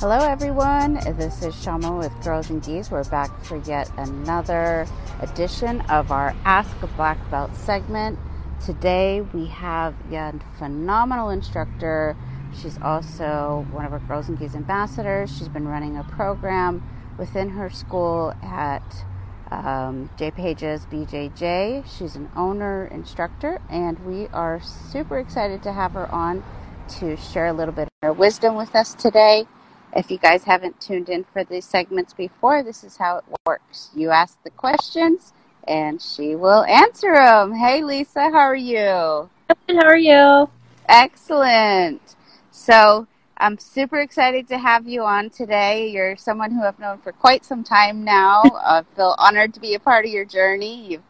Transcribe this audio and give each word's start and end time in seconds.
Hello, 0.00 0.18
everyone. 0.18 0.94
This 1.16 1.42
is 1.42 1.60
Shama 1.60 1.90
with 1.90 2.12
Girls 2.22 2.50
in 2.50 2.60
Gis. 2.60 2.88
We're 2.88 3.02
back 3.02 3.42
for 3.42 3.56
yet 3.56 3.90
another 3.96 4.86
edition 5.18 5.80
of 5.90 6.12
our 6.12 6.36
Ask 6.44 6.80
a 6.82 6.86
Black 6.86 7.18
Belt 7.32 7.52
segment. 7.56 8.16
Today, 8.64 9.22
we 9.22 9.46
have 9.46 9.96
a 10.12 10.34
phenomenal 10.56 11.30
instructor. 11.30 12.16
She's 12.56 12.78
also 12.80 13.66
one 13.72 13.84
of 13.84 13.92
our 13.92 13.98
Girls 13.98 14.28
in 14.28 14.36
Gis 14.36 14.54
ambassadors. 14.54 15.36
She's 15.36 15.48
been 15.48 15.66
running 15.66 15.96
a 15.96 16.04
program 16.04 16.80
within 17.18 17.48
her 17.48 17.68
school 17.68 18.32
at 18.40 19.04
um, 19.50 20.10
J 20.16 20.30
Pages 20.30 20.86
BJJ. 20.86 21.98
She's 21.98 22.14
an 22.14 22.30
owner 22.36 22.86
instructor, 22.86 23.60
and 23.68 23.98
we 24.06 24.28
are 24.28 24.60
super 24.60 25.18
excited 25.18 25.64
to 25.64 25.72
have 25.72 25.94
her 25.94 26.06
on 26.14 26.44
to 27.00 27.16
share 27.16 27.48
a 27.48 27.52
little 27.52 27.74
bit 27.74 27.88
of 27.88 27.92
her 28.04 28.12
wisdom 28.12 28.54
with 28.54 28.76
us 28.76 28.94
today. 28.94 29.48
If 29.94 30.10
you 30.10 30.18
guys 30.18 30.44
haven't 30.44 30.80
tuned 30.80 31.08
in 31.08 31.24
for 31.24 31.44
these 31.44 31.64
segments 31.64 32.12
before, 32.12 32.62
this 32.62 32.84
is 32.84 32.96
how 32.96 33.18
it 33.18 33.24
works. 33.46 33.90
You 33.94 34.10
ask 34.10 34.42
the 34.42 34.50
questions 34.50 35.32
and 35.66 36.00
she 36.00 36.34
will 36.34 36.64
answer 36.64 37.14
them. 37.14 37.54
Hey, 37.54 37.82
Lisa, 37.82 38.30
how 38.30 38.38
are 38.38 38.56
you? 38.56 39.28
Good, 39.48 39.76
how 39.76 39.86
are 39.86 39.96
you? 39.96 40.50
Excellent. 40.88 42.16
So, 42.50 43.06
I'm 43.40 43.58
super 43.58 44.00
excited 44.00 44.48
to 44.48 44.58
have 44.58 44.88
you 44.88 45.04
on 45.04 45.30
today. 45.30 45.88
You're 45.88 46.16
someone 46.16 46.50
who 46.50 46.62
I've 46.62 46.78
known 46.78 46.98
for 46.98 47.12
quite 47.12 47.44
some 47.44 47.62
time 47.62 48.04
now. 48.04 48.42
I 48.64 48.82
feel 48.96 49.14
honored 49.16 49.54
to 49.54 49.60
be 49.60 49.74
a 49.74 49.80
part 49.80 50.04
of 50.04 50.10
your 50.10 50.24
journey. 50.24 50.90
You've 50.90 51.02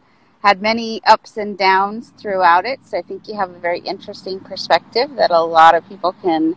had 0.43 0.61
many 0.61 1.01
ups 1.05 1.37
and 1.37 1.57
downs 1.57 2.13
throughout 2.17 2.65
it, 2.65 2.79
so 2.85 2.97
I 2.97 3.01
think 3.01 3.27
you 3.27 3.35
have 3.35 3.49
a 3.49 3.59
very 3.59 3.79
interesting 3.79 4.39
perspective 4.39 5.15
that 5.15 5.31
a 5.31 5.41
lot 5.41 5.75
of 5.75 5.87
people 5.89 6.13
can 6.21 6.55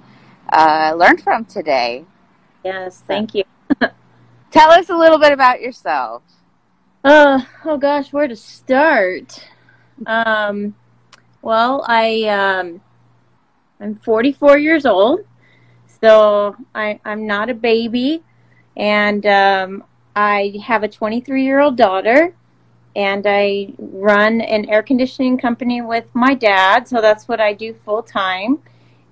uh, 0.53 0.95
learn 0.97 1.17
from 1.17 1.45
today. 1.47 2.05
Yes, 2.65 3.03
thank 3.07 3.35
you. 3.35 3.45
Tell 4.51 4.71
us 4.71 4.91
a 4.91 4.97
little 4.97 5.19
bit 5.19 5.33
about 5.33 5.61
yourself. 5.61 6.23
Uh, 7.03 7.41
oh 7.65 7.77
gosh, 7.79 8.13
where 8.13 8.29
to 8.29 8.37
start? 8.37 9.49
Um, 10.07 10.75
well, 11.41 11.85
I 11.89 12.25
um, 12.25 12.81
I'm 13.81 13.97
44 13.97 14.59
years 14.59 14.87
old, 14.87 15.21
so 16.01 16.55
I 16.75 17.01
I'm 17.05 17.27
not 17.27 17.51
a 17.51 17.55
baby, 17.55 18.23
and 18.77 19.27
um, 19.27 19.85
I 20.15 20.61
have 20.65 20.85
a 20.85 20.89
23 20.89 21.43
year 21.43 21.59
old 21.61 21.77
daughter, 21.77 22.35
and 22.95 23.27
I 23.27 23.75
run 23.79 24.41
an 24.41 24.69
air 24.69 24.83
conditioning 24.83 25.39
company 25.39 25.83
with 25.83 26.05
my 26.15 26.35
dad, 26.35 26.87
so 26.87 27.01
that's 27.01 27.27
what 27.27 27.41
I 27.41 27.53
do 27.53 27.75
full 27.75 28.03
time. 28.03 28.63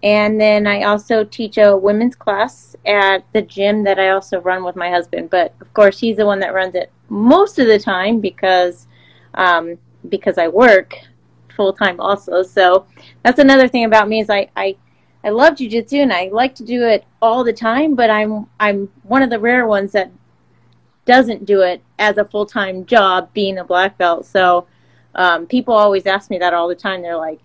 And 0.02 0.40
then 0.40 0.66
I 0.66 0.84
also 0.84 1.24
teach 1.24 1.58
a 1.58 1.76
women's 1.76 2.16
class 2.16 2.74
at 2.86 3.24
the 3.32 3.42
gym 3.42 3.84
that 3.84 3.98
I 3.98 4.10
also 4.10 4.40
run 4.40 4.64
with 4.64 4.76
my 4.76 4.90
husband. 4.90 5.28
But 5.28 5.54
of 5.60 5.72
course, 5.74 5.98
he's 5.98 6.16
the 6.16 6.26
one 6.26 6.40
that 6.40 6.54
runs 6.54 6.74
it 6.74 6.90
most 7.08 7.58
of 7.58 7.66
the 7.66 7.78
time 7.78 8.20
because 8.20 8.86
um, 9.34 9.78
because 10.08 10.38
I 10.38 10.48
work 10.48 10.94
full 11.54 11.72
time 11.72 12.00
also. 12.00 12.42
So 12.42 12.86
that's 13.22 13.38
another 13.38 13.68
thing 13.68 13.84
about 13.84 14.08
me 14.08 14.20
is 14.20 14.30
I, 14.30 14.48
I 14.56 14.76
I 15.22 15.28
love 15.28 15.54
jujitsu 15.54 16.02
and 16.02 16.12
I 16.12 16.30
like 16.32 16.54
to 16.56 16.64
do 16.64 16.84
it 16.84 17.04
all 17.20 17.44
the 17.44 17.52
time. 17.52 17.94
But 17.94 18.08
I'm 18.08 18.46
I'm 18.58 18.88
one 19.02 19.22
of 19.22 19.28
the 19.28 19.38
rare 19.38 19.66
ones 19.66 19.92
that 19.92 20.10
doesn't 21.04 21.44
do 21.44 21.60
it 21.60 21.82
as 21.98 22.16
a 22.16 22.24
full 22.24 22.46
time 22.46 22.86
job, 22.86 23.30
being 23.34 23.58
a 23.58 23.64
black 23.64 23.98
belt. 23.98 24.24
So 24.24 24.66
um, 25.14 25.46
people 25.46 25.74
always 25.74 26.06
ask 26.06 26.30
me 26.30 26.38
that 26.38 26.54
all 26.54 26.68
the 26.68 26.74
time. 26.74 27.02
They're 27.02 27.16
like, 27.16 27.40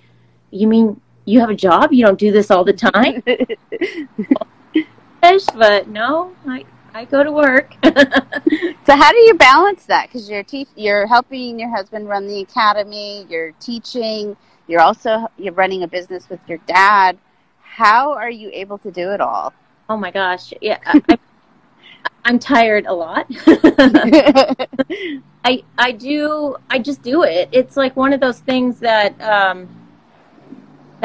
"You 0.52 0.68
mean 0.68 1.02
you 1.26 1.40
have 1.40 1.50
a 1.50 1.56
job? 1.56 1.92
You 1.92 2.06
don't 2.06 2.20
do 2.20 2.32
this 2.32 2.50
all 2.52 2.64
the 2.64 2.74
time. 2.74 3.24
but 5.56 5.88
no, 5.88 6.34
I 6.48 6.66
I 6.94 7.06
go 7.06 7.24
to 7.24 7.32
work. 7.32 7.74
so 7.84 8.96
how 8.96 9.12
do 9.12 9.18
you 9.18 9.34
balance 9.34 9.86
that? 9.88 10.08
Because 10.08 10.30
you're 10.30 10.44
te- 10.44 10.68
you're 10.76 11.08
helping 11.08 11.60
your 11.60 11.70
husband 11.70 12.08
run 12.08 12.28
the 12.28 12.42
academy, 12.42 13.26
you're 13.28 13.52
teaching, 13.54 14.38
you're 14.68 14.82
also 14.82 15.28
you're 15.38 15.54
running 15.54 15.84
a 15.84 15.88
business 15.88 16.30
with 16.30 16.40
your 16.48 16.60
dad. 16.60 17.18
How 17.62 18.14
are 18.14 18.30
you 18.30 18.50
able 18.54 18.78
to 18.80 18.92
do 18.92 19.12
it 19.12 19.20
all? 19.20 19.54
Oh 19.90 19.98
my 19.98 20.12
gosh, 20.12 20.54
yeah. 20.62 20.80
I, 20.86 21.02
I'm 22.24 22.40
tired 22.40 22.86
a 22.86 22.94
lot. 22.94 23.28
I 25.44 25.64
I 25.78 25.92
do 25.92 26.56
I 26.70 26.80
just 26.80 27.02
do 27.02 27.24
it. 27.24 27.50
It's 27.52 27.76
like 27.76 27.96
one 27.96 28.14
of 28.14 28.20
those 28.20 28.40
things 28.40 28.80
that 28.80 29.20
um, 29.22 29.68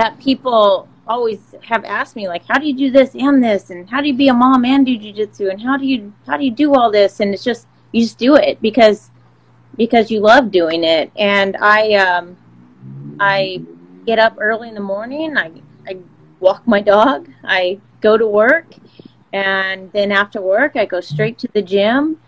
that 0.01 0.19
people 0.19 0.89
always 1.07 1.55
have 1.63 1.85
asked 1.85 2.17
me 2.17 2.27
like 2.27 2.43
how 2.47 2.59
do 2.59 2.67
you 2.67 2.75
do 2.75 2.91
this 2.91 3.15
and 3.15 3.45
this? 3.45 3.69
And 3.69 3.89
how 3.91 4.01
do 4.01 4.09
you 4.09 4.15
be 4.15 4.29
a 4.29 4.35
mom 4.35 4.65
and 4.65 4.87
do 4.87 4.99
jujitsu? 4.99 5.51
And 5.51 5.61
how 5.61 5.77
do 5.77 5.87
you 5.87 6.13
how 6.27 6.39
do 6.39 6.45
you 6.45 6.51
do 6.51 6.75
all 6.75 6.91
this? 6.91 7.21
And 7.21 7.35
it's 7.35 7.45
just 7.45 7.67
you 7.93 8.03
just 8.03 8.17
do 8.17 8.37
it 8.37 8.63
because 8.63 9.11
because 9.77 10.11
you 10.11 10.21
love 10.21 10.51
doing 10.51 10.85
it. 10.85 11.13
And 11.17 11.57
I 11.61 11.95
um 11.95 12.37
I 13.21 13.61
get 14.07 14.19
up 14.19 14.37
early 14.39 14.69
in 14.69 14.75
the 14.75 14.81
morning 14.95 15.37
I 15.37 15.53
I 15.87 15.99
walk 16.41 16.67
my 16.67 16.81
dog 16.81 17.29
I 17.45 17.79
go 18.01 18.17
to 18.17 18.27
work 18.27 18.69
and 19.35 19.93
then 19.93 20.11
after 20.13 20.41
work 20.41 20.77
I 20.77 20.87
go 20.87 21.01
straight 21.03 21.37
to 21.41 21.49
the 21.49 21.61
gym 21.61 22.19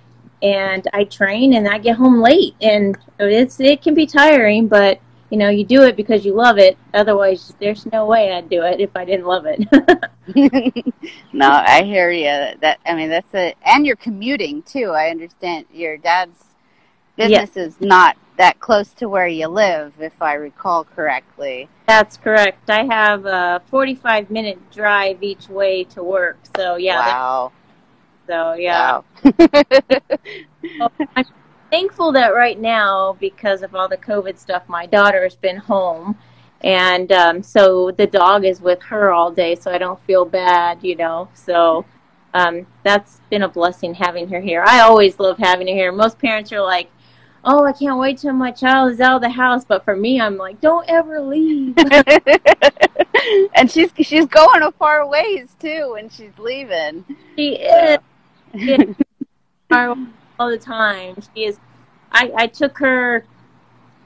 and 0.43 0.87
I 0.93 1.05
train 1.05 1.55
and 1.55 1.67
I 1.67 1.79
get 1.79 1.97
home 1.97 2.21
late. 2.21 2.55
And 2.61 2.99
it's 3.19 3.61
it 3.61 3.81
can 3.81 3.95
be 3.95 4.07
tiring 4.07 4.69
but 4.69 5.01
you 5.33 5.39
know, 5.39 5.49
you 5.49 5.65
do 5.65 5.83
it 5.85 5.97
because 5.97 6.27
you 6.27 6.35
love 6.35 6.59
it. 6.59 6.77
Otherwise, 6.93 7.55
there's 7.59 7.87
no 7.91 8.05
way 8.05 8.35
I'd 8.35 8.51
do 8.51 8.65
it 8.65 8.81
if 8.81 8.95
I 8.95 9.07
didn't 9.07 9.25
love 9.25 9.47
it. 9.47 10.95
no, 11.33 11.49
I 11.49 11.85
hear 11.85 12.11
you. 12.11 12.59
That 12.61 12.81
I 12.85 12.95
mean, 12.95 13.09
that's 13.09 13.33
it. 13.33 13.57
And 13.65 13.87
you're 13.87 13.97
commuting 13.97 14.63
too. 14.63 14.91
I 14.91 15.09
understand 15.09 15.65
your 15.73 15.97
dad's 15.97 16.45
business 17.17 17.57
is 17.57 17.81
not 17.81 18.19
that 18.37 18.61
close 18.61 18.91
to 18.91 19.09
where 19.09 19.27
you 19.27 19.49
live, 19.49 19.95
if 20.01 20.21
I 20.21 20.35
recall 20.35 20.85
correctly. 20.85 21.67
That's 21.89 22.19
correct. 22.19 22.69
I 22.69 22.85
have 22.85 23.25
a 23.25 23.63
45 23.71 24.31
minute 24.31 24.71
drive 24.71 25.23
each 25.23 25.49
way 25.49 25.85
to 25.85 26.05
work. 26.05 26.41
So 26.55 26.77
yeah. 26.77 26.99
Wow. 26.99 27.53
so 28.27 28.53
yeah. 28.53 29.01
Wow. 29.25 29.33
Oh, 30.81 30.89
I'm 31.17 31.25
thankful 31.73 32.13
that 32.13 32.35
right 32.35 32.61
now, 32.61 33.17
because 33.19 33.63
of 33.63 33.75
all 33.75 33.89
the 33.89 33.97
COVID 33.97 34.37
stuff, 34.37 34.63
my 34.69 34.85
daughter 34.85 35.23
has 35.23 35.35
been 35.35 35.57
home. 35.57 36.19
And 36.63 37.11
um, 37.11 37.43
so 37.43 37.91
the 37.91 38.07
dog 38.07 38.45
is 38.45 38.61
with 38.61 38.83
her 38.83 39.11
all 39.11 39.33
day, 39.33 39.55
so 39.55 39.71
I 39.71 39.79
don't 39.79 39.99
feel 40.05 40.27
bad, 40.27 40.85
you 40.85 40.95
know. 40.95 41.31
So 41.33 41.87
um, 42.35 42.67
that's 42.85 43.21
been 43.31 43.43
a 43.43 43.49
blessing 43.49 43.95
having 43.95 44.29
her 44.29 44.41
here. 44.41 44.63
I 44.65 44.81
always 44.81 45.19
love 45.19 45.39
having 45.39 45.67
her 45.67 45.75
here. 45.75 45.93
Most 45.93 46.19
parents 46.19 46.53
are 46.53 46.61
like, 46.61 46.91
oh, 47.43 47.65
I 47.65 47.73
can't 47.73 47.99
wait 47.99 48.19
till 48.19 48.35
my 48.35 48.53
child 48.53 48.93
is 48.93 49.01
out 49.01 49.17
of 49.17 49.23
the 49.23 49.31
house. 49.31 49.65
But 49.65 49.83
for 49.83 49.97
me, 49.97 50.21
I'm 50.21 50.37
like, 50.37 50.61
don't 50.61 50.89
ever 50.91 51.21
leave. 51.21 51.75
and 53.55 53.71
she's 53.71 53.91
she's 54.01 54.27
going 54.27 54.63
a 54.63 54.73
far 54.73 55.07
ways 55.09 55.57
too 55.59 55.93
when 55.93 56.11
she's 56.11 56.39
leaving. 56.39 57.05
She 57.37 57.55
is. 57.57 57.99
all 60.39 60.51
the 60.51 60.59
time. 60.59 61.17
She 61.35 61.45
is. 61.45 61.59
I, 62.11 62.31
I 62.37 62.47
took 62.47 62.79
her 62.79 63.25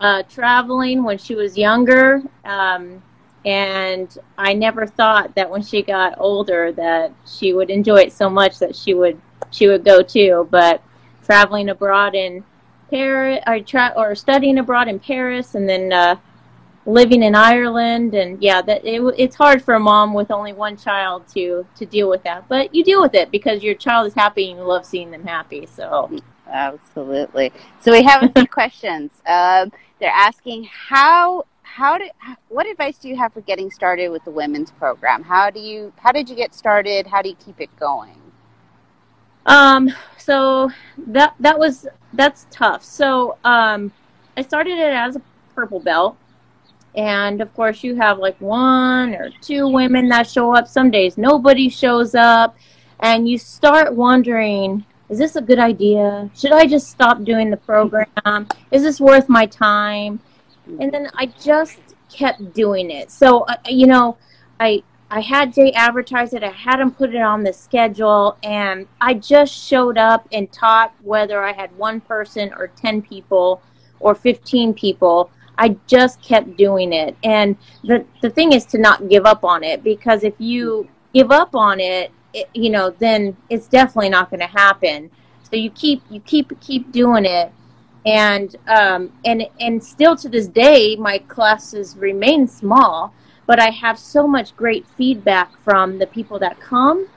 uh, 0.00 0.22
traveling 0.25 1.03
when 1.03 1.19
she 1.19 1.34
was 1.34 1.56
younger, 1.56 2.22
um, 2.44 3.03
and 3.44 4.16
I 4.38 4.53
never 4.53 4.86
thought 4.86 5.34
that 5.34 5.50
when 5.50 5.62
she 5.62 5.82
got 5.82 6.15
older 6.19 6.72
that 6.72 7.12
she 7.26 7.53
would 7.53 7.70
enjoy 7.70 8.03
it 8.03 8.12
so 8.12 8.28
much 8.28 8.59
that 8.59 8.76
she 8.76 8.94
would 8.94 9.20
she 9.50 9.66
would 9.66 9.84
go 9.84 10.03
too. 10.03 10.48
But 10.50 10.82
traveling 11.25 11.69
abroad 11.70 12.15
in 12.15 12.44
Paris, 12.91 13.42
or, 13.47 13.60
tra- 13.60 13.94
or 13.97 14.15
studying 14.15 14.59
abroad 14.59 14.88
in 14.88 14.98
Paris, 14.98 15.54
and 15.54 15.69
then 15.69 15.92
uh, 15.92 16.16
living 16.86 17.24
in 17.24 17.34
Ireland, 17.34 18.14
and 18.14 18.41
yeah, 18.41 18.62
that 18.62 18.84
it, 18.84 19.03
it's 19.18 19.34
hard 19.34 19.62
for 19.62 19.74
a 19.74 19.80
mom 19.80 20.15
with 20.15 20.30
only 20.30 20.53
one 20.53 20.77
child 20.77 21.27
to 21.34 21.66
to 21.77 21.84
deal 21.84 22.09
with 22.09 22.22
that. 22.22 22.48
But 22.48 22.74
you 22.74 22.84
deal 22.84 23.03
with 23.03 23.15
it 23.15 23.30
because 23.30 23.62
your 23.62 23.74
child 23.74 24.06
is 24.06 24.15
happy 24.15 24.50
and 24.50 24.60
you 24.60 24.65
love 24.65 24.86
seeing 24.86 25.10
them 25.10 25.24
happy. 25.24 25.66
So 25.66 26.16
absolutely. 26.47 27.53
So 27.80 27.92
we 27.92 28.03
have 28.04 28.22
a 28.22 28.28
few 28.28 28.47
questions. 28.60 29.10
Um, 29.27 29.72
they're 29.98 30.10
asking 30.10 30.68
how 30.71 31.44
how 31.62 31.98
did 31.98 32.12
what 32.48 32.66
advice 32.66 32.97
do 32.98 33.09
you 33.09 33.16
have 33.16 33.33
for 33.33 33.41
getting 33.42 33.71
started 33.71 34.09
with 34.09 34.24
the 34.24 34.30
women's 34.30 34.71
program? 34.71 35.22
How 35.24 35.50
do 35.50 35.60
you 35.60 35.92
how 35.98 36.12
did 36.12 36.28
you 36.28 36.36
get 36.36 36.54
started? 36.54 37.06
How 37.06 37.21
do 37.21 37.28
you 37.28 37.36
keep 37.44 37.60
it 37.60 37.74
going? 37.78 38.21
Um, 39.44 39.92
so 40.18 40.71
that 41.09 41.34
that 41.41 41.59
was 41.59 41.86
that's 42.12 42.47
tough. 42.50 42.83
So 42.84 43.36
um, 43.44 43.92
I 44.36 44.42
started 44.42 44.78
it 44.78 44.92
as 44.92 45.16
a 45.16 45.22
purple 45.54 45.80
belt 45.80 46.16
and 46.97 47.41
of 47.41 47.53
course, 47.54 47.84
you 47.84 47.95
have 47.97 48.19
like 48.19 48.41
one 48.41 49.15
or 49.15 49.31
two 49.41 49.69
women 49.69 50.09
that 50.09 50.28
show 50.28 50.54
up. 50.54 50.66
Some 50.66 50.91
days 50.91 51.19
nobody 51.19 51.69
shows 51.69 52.15
up. 52.15 52.57
And 53.01 53.28
you 53.28 53.37
start 53.37 53.95
wondering, 53.95 54.84
is 55.10 55.19
this 55.19 55.37
a 55.37 55.43
good 55.43 55.59
idea? 55.59 56.31
Should 56.34 56.53
I 56.53 56.66
just 56.66 56.89
stop 56.89 57.25
doing 57.25 57.51
the 57.51 57.59
program? 57.59 58.48
Is 58.71 58.83
this 58.83 59.01
worth 59.01 59.28
my 59.28 59.45
time? 59.47 60.19
And 60.81 60.91
then 60.91 61.10
I 61.15 61.27
just 61.27 61.78
kept 62.10 62.54
doing 62.54 62.91
it. 62.91 63.10
So, 63.10 63.41
uh, 63.41 63.57
you 63.66 63.87
know, 63.87 64.16
I 64.59 64.83
I 65.10 65.21
had 65.21 65.53
Jay 65.53 65.71
advertise 65.72 66.33
it. 66.33 66.43
I 66.43 66.51
had 66.51 66.81
him 66.81 66.91
put 66.91 67.15
it 67.15 67.22
on 67.22 67.45
the 67.45 67.53
schedule, 67.53 68.37
and 68.43 68.89
I 69.01 69.15
just 69.15 69.53
showed 69.53 69.98
up 69.98 70.27
and 70.33 70.51
taught 70.51 70.93
whether 71.03 71.45
I 71.45 71.53
had 71.53 71.77
one 71.77 72.01
person 72.01 72.53
or 72.54 72.69
ten 72.69 73.03
people 73.03 73.63
or 74.01 74.15
fifteen 74.15 74.75
people. 74.75 75.31
I 75.58 75.76
just 75.86 76.22
kept 76.22 76.56
doing 76.56 76.92
it, 76.92 77.16
and 77.22 77.56
the 77.84 78.04
the 78.22 78.30
thing 78.30 78.53
is 78.53 78.64
to 78.66 78.78
not 78.78 79.08
give 79.08 79.26
up 79.26 79.44
on 79.44 79.64
it 79.64 79.82
because 79.82 80.24
if 80.24 80.34
you 80.38 80.88
give 81.14 81.30
up 81.30 81.54
on 81.54 81.80
it, 81.80 82.12
it 82.34 82.48
you 82.54 82.70
know, 82.70 82.91
then 82.91 83.36
it's 83.48 83.66
definitely 83.66 84.10
not 84.10 84.30
going 84.30 84.41
to 84.41 84.47
happen. 84.47 85.10
So 85.50 85.56
you 85.56 85.70
keep 85.70 86.03
you 86.10 86.20
keep 86.20 86.58
keep 86.60 86.92
doing 86.92 87.24
it, 87.24 87.53
and 88.04 88.54
um, 88.68 89.12
and 89.24 89.47
and 89.60 89.82
still 89.82 90.16
to 90.16 90.28
this 90.28 90.47
day, 90.47 90.97
my 90.97 91.18
classes 91.18 91.97
remain 91.97 92.47
small 92.47 93.12
but 93.47 93.60
I 93.60 93.70
have 93.70 93.98
so 93.98 94.26
much 94.26 94.56
great 94.56 94.86
feedback 94.86 95.56
from 95.59 95.98
the 95.98 96.06
people 96.06 96.38
that 96.41 96.60
come 96.60 97.09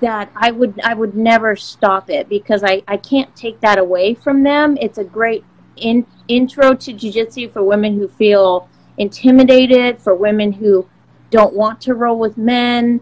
that 0.00 0.30
I 0.34 0.50
would 0.50 0.80
I 0.82 0.94
would 0.94 1.14
never 1.14 1.54
stop 1.54 2.08
it 2.08 2.28
because 2.28 2.64
I, 2.64 2.82
I 2.88 2.96
can't 2.96 3.34
take 3.36 3.60
that 3.60 3.78
away 3.78 4.14
from 4.14 4.42
them. 4.42 4.78
It's 4.80 4.96
a 4.96 5.04
great 5.04 5.44
in, 5.76 6.06
intro 6.28 6.74
to 6.74 6.92
jiu-jitsu 6.92 7.50
for 7.50 7.62
women 7.62 7.98
who 7.98 8.08
feel 8.08 8.68
intimidated, 8.98 9.98
for 9.98 10.14
women 10.14 10.52
who 10.52 10.88
don't 11.30 11.54
want 11.54 11.80
to 11.82 11.94
roll 11.94 12.18
with 12.18 12.36
men, 12.36 13.00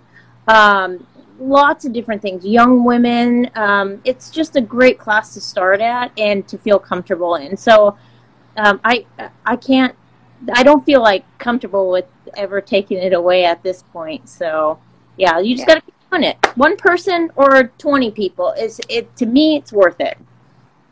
um, 0.48 1.06
lots 1.38 1.84
of 1.84 1.92
different 1.92 2.22
things. 2.22 2.44
Young 2.44 2.84
women, 2.84 3.50
um, 3.54 4.00
it's 4.04 4.30
just 4.30 4.56
a 4.56 4.60
great 4.60 4.98
class 4.98 5.34
to 5.34 5.40
start 5.40 5.80
at 5.80 6.12
and 6.18 6.46
to 6.48 6.58
feel 6.58 6.78
comfortable 6.78 7.36
in. 7.36 7.56
So 7.56 7.96
um, 8.56 8.80
I 8.84 9.06
I 9.44 9.56
can't 9.56 9.94
I 10.54 10.62
don't 10.62 10.84
feel 10.84 11.02
like 11.02 11.24
comfortable 11.38 11.90
with 11.90 12.06
ever 12.36 12.60
taking 12.60 12.98
it 12.98 13.12
away 13.12 13.44
at 13.44 13.62
this 13.62 13.82
point. 13.82 14.28
So, 14.28 14.78
yeah, 15.16 15.38
you 15.38 15.54
just 15.54 15.68
yeah. 15.68 15.74
got 15.74 15.80
to 15.80 15.86
keep 15.86 16.10
doing 16.10 16.24
it. 16.24 16.38
One 16.56 16.76
person 16.76 17.30
or 17.36 17.64
20 17.78 18.10
people 18.12 18.52
is 18.52 18.80
it 18.88 19.14
to 19.16 19.26
me 19.26 19.56
it's 19.56 19.72
worth 19.72 20.00
it. 20.00 20.18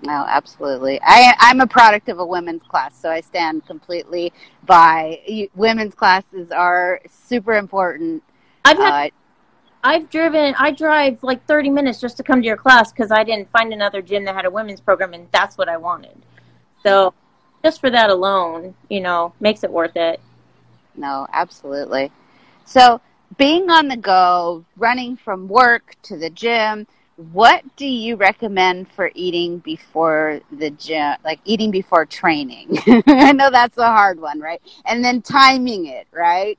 No, 0.02 0.24
absolutely. 0.28 1.00
I, 1.02 1.34
I'm 1.38 1.60
a 1.60 1.66
product 1.66 2.08
of 2.08 2.20
a 2.20 2.26
women's 2.26 2.62
class, 2.62 2.98
so 3.00 3.10
I 3.10 3.20
stand 3.20 3.66
completely 3.66 4.32
by 4.64 5.48
women's 5.54 5.94
classes 5.94 6.52
are 6.52 7.00
super 7.08 7.54
important. 7.54 8.22
I've 8.64 8.78
had, 8.78 9.06
uh, 9.06 9.10
I've 9.82 10.08
driven, 10.08 10.54
I 10.58 10.70
drive 10.70 11.22
like 11.22 11.44
30 11.46 11.70
minutes 11.70 12.00
just 12.00 12.16
to 12.18 12.22
come 12.22 12.40
to 12.42 12.46
your 12.46 12.56
class 12.56 12.92
because 12.92 13.10
I 13.10 13.24
didn't 13.24 13.50
find 13.50 13.72
another 13.72 14.00
gym 14.00 14.24
that 14.24 14.34
had 14.36 14.44
a 14.44 14.50
women's 14.50 14.80
program, 14.80 15.14
and 15.14 15.26
that's 15.32 15.58
what 15.58 15.68
I 15.68 15.76
wanted. 15.76 16.16
So 16.84 17.12
just 17.64 17.80
for 17.80 17.90
that 17.90 18.10
alone, 18.10 18.74
you 18.88 19.00
know, 19.00 19.32
makes 19.40 19.64
it 19.64 19.70
worth 19.70 19.96
it. 19.96 20.20
No, 20.96 21.26
absolutely. 21.32 22.12
So, 22.64 23.00
being 23.36 23.70
on 23.70 23.88
the 23.88 23.96
go, 23.96 24.64
running 24.76 25.16
from 25.16 25.48
work 25.48 25.96
to 26.02 26.16
the 26.16 26.30
gym, 26.30 26.86
what 27.18 27.64
do 27.76 27.84
you 27.84 28.14
recommend 28.14 28.88
for 28.92 29.10
eating 29.14 29.58
before 29.58 30.40
the 30.52 30.70
gym, 30.70 31.16
like 31.24 31.40
eating 31.44 31.72
before 31.72 32.06
training? 32.06 32.78
I 33.06 33.32
know 33.32 33.50
that's 33.50 33.76
a 33.76 33.86
hard 33.86 34.20
one, 34.20 34.38
right? 34.38 34.62
And 34.86 35.04
then 35.04 35.20
timing 35.22 35.86
it, 35.86 36.06
right? 36.12 36.56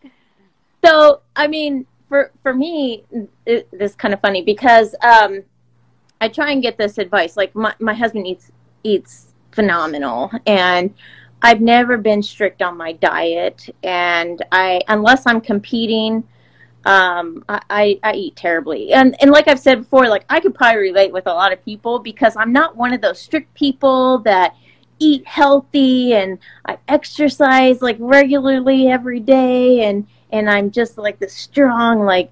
So, 0.84 1.22
I 1.36 1.48
mean, 1.48 1.86
for 2.10 2.32
for 2.44 2.54
me, 2.54 3.06
it, 3.46 3.70
this 3.72 3.92
is 3.92 3.96
kind 3.96 4.14
of 4.14 4.20
funny 4.20 4.42
because 4.42 4.94
um, 5.02 5.44
I 6.20 6.28
try 6.28 6.52
and 6.52 6.62
get 6.62 6.78
this 6.78 6.98
advice. 6.98 7.38
Like 7.38 7.56
my 7.56 7.74
my 7.80 7.94
husband 7.94 8.28
eats 8.28 8.52
eats 8.84 9.34
phenomenal. 9.52 10.30
And 10.46 10.94
I've 11.42 11.62
never 11.62 11.96
been 11.96 12.22
strict 12.22 12.62
on 12.62 12.76
my 12.76 12.94
diet, 12.94 13.70
and 13.84 14.44
I 14.52 14.82
unless 14.90 15.26
I'm 15.26 15.40
competing, 15.40 16.28
um, 16.86 17.44
I, 17.50 17.62
I, 17.70 18.00
I 18.04 18.14
eat 18.14 18.36
terribly. 18.36 18.94
And 18.94 19.16
and 19.22 19.32
like 19.32 19.48
I've 19.48 19.60
said 19.60 19.80
before, 19.80 20.08
like 20.08 20.26
I 20.30 20.40
could 20.40 20.56
probably 20.56 20.82
relate 20.82 21.12
with 21.12 21.28
a 21.28 21.34
lot 21.34 21.52
of 21.52 21.64
people 21.64 22.00
because 22.00 22.36
I'm 22.36 22.54
not 22.54 22.76
one 22.76 22.94
of 22.94 23.02
those 23.02 23.20
strict 23.20 23.54
people 23.54 24.20
that 24.20 24.56
eat 25.00 25.26
healthy 25.26 26.14
and 26.14 26.38
I 26.66 26.78
exercise 26.88 27.82
like 27.82 27.98
regularly 28.00 28.90
every 28.90 29.22
day 29.22 29.86
and 29.86 30.06
and 30.32 30.50
I'm 30.50 30.72
just 30.72 30.98
like 30.98 31.20
the 31.20 31.30
strong 31.30 32.00
like 32.00 32.32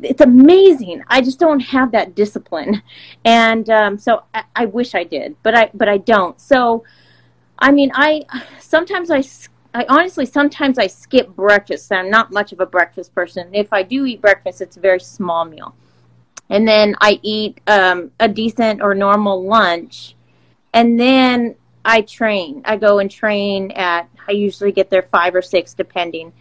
it's 0.00 0.20
amazing. 0.20 1.02
I 1.08 1.20
just 1.20 1.38
don't 1.38 1.60
have 1.60 1.92
that 1.92 2.14
discipline, 2.14 2.82
and 3.24 3.68
um, 3.70 3.98
so 3.98 4.24
I, 4.34 4.44
I, 4.56 4.64
wish 4.66 4.94
I 4.94 5.04
did, 5.04 5.36
but 5.42 5.56
I 5.56 5.70
but 5.72 5.88
I 5.88 5.98
don't. 5.98 6.38
So, 6.40 6.84
I 7.58 7.70
mean, 7.70 7.90
I 7.94 8.22
sometimes 8.60 9.10
I 9.10 9.22
I 9.74 9.84
honestly 9.88 10.24
sometimes 10.24 10.78
I 10.78 10.86
skip 10.86 11.28
breakfast. 11.34 11.92
I'm 11.92 12.10
not 12.10 12.32
much 12.32 12.52
of 12.52 12.60
a 12.60 12.66
breakfast 12.66 13.14
person. 13.14 13.52
If 13.52 13.72
I 13.72 13.82
do 13.82 14.06
eat 14.06 14.20
breakfast, 14.20 14.60
it's 14.60 14.76
a 14.76 14.80
very 14.80 15.00
small 15.00 15.44
meal, 15.44 15.74
and 16.48 16.66
then 16.66 16.94
I 17.00 17.18
eat 17.22 17.60
um, 17.66 18.12
a 18.20 18.28
decent 18.28 18.80
or 18.80 18.94
normal 18.94 19.44
lunch, 19.44 20.14
and 20.72 20.98
then 20.98 21.56
I 21.84 22.02
train. 22.02 22.62
I 22.64 22.76
go 22.76 23.00
and 23.00 23.10
train 23.10 23.72
at. 23.72 24.08
I 24.26 24.32
usually 24.32 24.72
get 24.72 24.88
there 24.90 25.02
five 25.02 25.34
or 25.34 25.42
six, 25.42 25.74
depending 25.74 26.32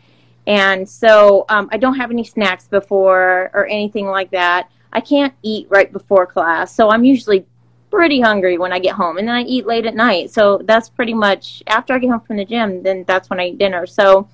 and 0.45 0.87
so 0.87 1.45
um, 1.49 1.69
I 1.71 1.77
don't 1.77 1.95
have 1.95 2.11
any 2.11 2.23
snacks 2.23 2.67
before 2.67 3.49
or 3.53 3.65
anything 3.67 4.07
like 4.07 4.31
that. 4.31 4.69
I 4.91 4.99
can't 4.99 5.33
eat 5.41 5.67
right 5.69 5.91
before 5.91 6.27
class, 6.27 6.75
so 6.75 6.89
I'm 6.89 7.03
usually 7.03 7.45
pretty 7.93 8.19
hungry 8.19 8.57
when 8.57 8.73
I 8.73 8.79
get 8.79 8.95
home, 8.95 9.17
and 9.17 9.27
then 9.27 9.35
I 9.35 9.43
eat 9.43 9.67
late 9.67 9.85
at 9.85 9.93
night. 9.95 10.31
So 10.31 10.59
that's 10.65 10.89
pretty 10.89 11.13
much 11.13 11.61
after 11.67 11.93
I 11.93 11.99
get 11.99 12.09
home 12.09 12.21
from 12.21 12.37
the 12.37 12.45
gym. 12.45 12.81
Then 12.81 13.05
that's 13.07 13.29
when 13.29 13.39
I 13.39 13.49
eat 13.49 13.59
dinner. 13.59 13.85
So, 13.85 14.27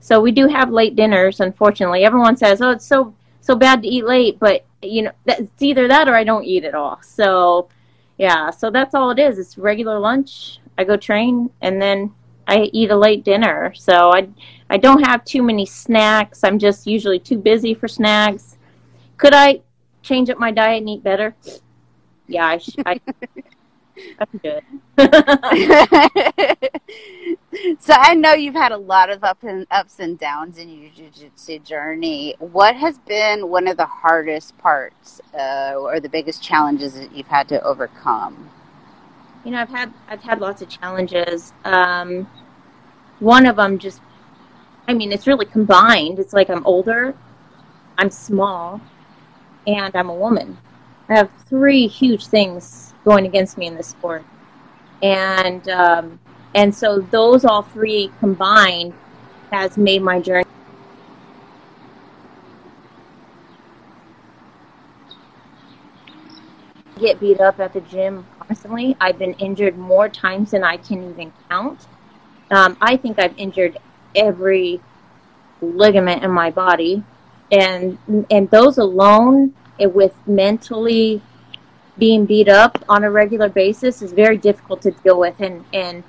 so 0.00 0.20
we 0.20 0.32
do 0.32 0.46
have 0.48 0.70
late 0.70 0.96
dinners. 0.96 1.40
Unfortunately, 1.40 2.04
everyone 2.04 2.36
says, 2.36 2.60
"Oh, 2.60 2.70
it's 2.72 2.84
so 2.86 3.14
so 3.40 3.56
bad 3.56 3.82
to 3.82 3.88
eat 3.88 4.04
late," 4.04 4.38
but 4.38 4.66
you 4.82 5.02
know, 5.02 5.12
it's 5.26 5.62
either 5.62 5.88
that 5.88 6.08
or 6.08 6.14
I 6.14 6.24
don't 6.24 6.44
eat 6.44 6.64
at 6.64 6.74
all. 6.74 7.00
So, 7.02 7.68
yeah, 8.18 8.50
so 8.50 8.70
that's 8.70 8.94
all 8.94 9.10
it 9.10 9.18
is. 9.18 9.38
It's 9.38 9.56
regular 9.56 9.98
lunch. 9.98 10.60
I 10.76 10.84
go 10.84 10.98
train, 10.98 11.50
and 11.62 11.80
then 11.80 12.12
I 12.46 12.68
eat 12.72 12.90
a 12.90 12.96
late 12.96 13.24
dinner. 13.24 13.72
So 13.74 14.12
I 14.12 14.28
I 14.68 14.76
don't 14.76 15.06
have 15.06 15.24
too 15.24 15.42
many 15.42 15.64
snacks. 15.64 16.44
I'm 16.44 16.58
just 16.58 16.86
usually 16.86 17.18
too 17.18 17.38
busy 17.38 17.72
for 17.72 17.88
snacks. 17.88 18.58
Could 19.16 19.32
I 19.34 19.62
change 20.02 20.28
up 20.28 20.38
my 20.38 20.50
diet 20.50 20.82
and 20.82 20.90
eat 20.90 21.02
better? 21.02 21.34
Yeah, 22.28 22.46
I, 22.46 22.58
sh- 22.58 22.76
I 22.84 23.00
I'm 24.18 24.40
good. 24.42 24.62
so 27.80 27.94
I 27.94 28.14
know 28.14 28.34
you've 28.34 28.54
had 28.54 28.72
a 28.72 28.76
lot 28.76 29.10
of 29.10 29.24
up 29.24 29.42
and 29.42 29.66
ups 29.70 30.00
and 30.00 30.18
downs 30.18 30.58
in 30.58 30.68
your 30.68 30.90
jiu-jitsu 30.90 31.60
journey. 31.60 32.34
What 32.38 32.76
has 32.76 32.98
been 32.98 33.48
one 33.48 33.68
of 33.68 33.76
the 33.76 33.86
hardest 33.86 34.56
parts 34.58 35.20
uh, 35.34 35.74
or 35.76 36.00
the 36.00 36.08
biggest 36.08 36.42
challenges 36.42 36.94
that 36.94 37.14
you've 37.14 37.28
had 37.28 37.48
to 37.48 37.62
overcome? 37.62 38.50
you 39.46 39.52
know, 39.52 39.60
I've 39.60 39.68
had 39.68 39.94
I've 40.08 40.22
had 40.22 40.40
lots 40.40 40.60
of 40.60 40.68
challenges. 40.68 41.52
Um, 41.64 42.28
one 43.20 43.46
of 43.46 43.56
them 43.56 43.78
just, 43.78 44.00
I 44.88 44.92
mean, 44.92 45.12
it's 45.12 45.28
really 45.28 45.46
combined. 45.46 46.18
It's 46.18 46.32
like 46.32 46.50
I'm 46.50 46.66
older, 46.66 47.14
I'm 47.96 48.10
small, 48.10 48.80
and 49.66 49.94
I'm 49.94 50.10
a 50.10 50.14
woman. 50.14 50.58
I 51.08 51.14
have 51.14 51.30
three 51.48 51.86
huge 51.86 52.26
things 52.26 52.94
going 53.04 53.26
against 53.26 53.56
me 53.56 53.66
in 53.66 53.76
this 53.76 53.88
sport, 53.88 54.24
and 55.02 55.68
um, 55.68 56.18
and 56.54 56.74
so 56.74 57.00
those 57.00 57.44
all 57.44 57.62
three 57.62 58.10
combined 58.18 58.92
has 59.52 59.76
made 59.76 60.02
my 60.02 60.20
journey 60.20 60.46
get 66.98 67.20
beat 67.20 67.40
up 67.40 67.60
at 67.60 67.72
the 67.72 67.80
gym 67.82 68.26
constantly. 68.40 68.96
I've 69.00 69.18
been 69.18 69.34
injured 69.34 69.76
more 69.76 70.08
times 70.08 70.50
than 70.50 70.64
I 70.64 70.76
can 70.76 71.10
even 71.10 71.32
count. 71.48 71.86
Um, 72.50 72.76
I 72.80 72.96
think 72.96 73.18
I've 73.18 73.36
injured 73.38 73.78
every 74.14 74.80
ligament 75.60 76.22
in 76.22 76.30
my 76.30 76.50
body, 76.50 77.02
and 77.50 77.98
and 78.30 78.50
those 78.50 78.78
alone, 78.78 79.54
it, 79.78 79.94
with 79.94 80.14
mentally 80.26 81.22
being 81.98 82.26
beat 82.26 82.48
up 82.48 82.84
on 82.88 83.04
a 83.04 83.10
regular 83.10 83.48
basis, 83.48 84.02
is 84.02 84.12
very 84.12 84.36
difficult 84.36 84.82
to 84.82 84.90
deal 84.90 85.18
with. 85.18 85.40
And 85.40 85.64
and 85.72 86.02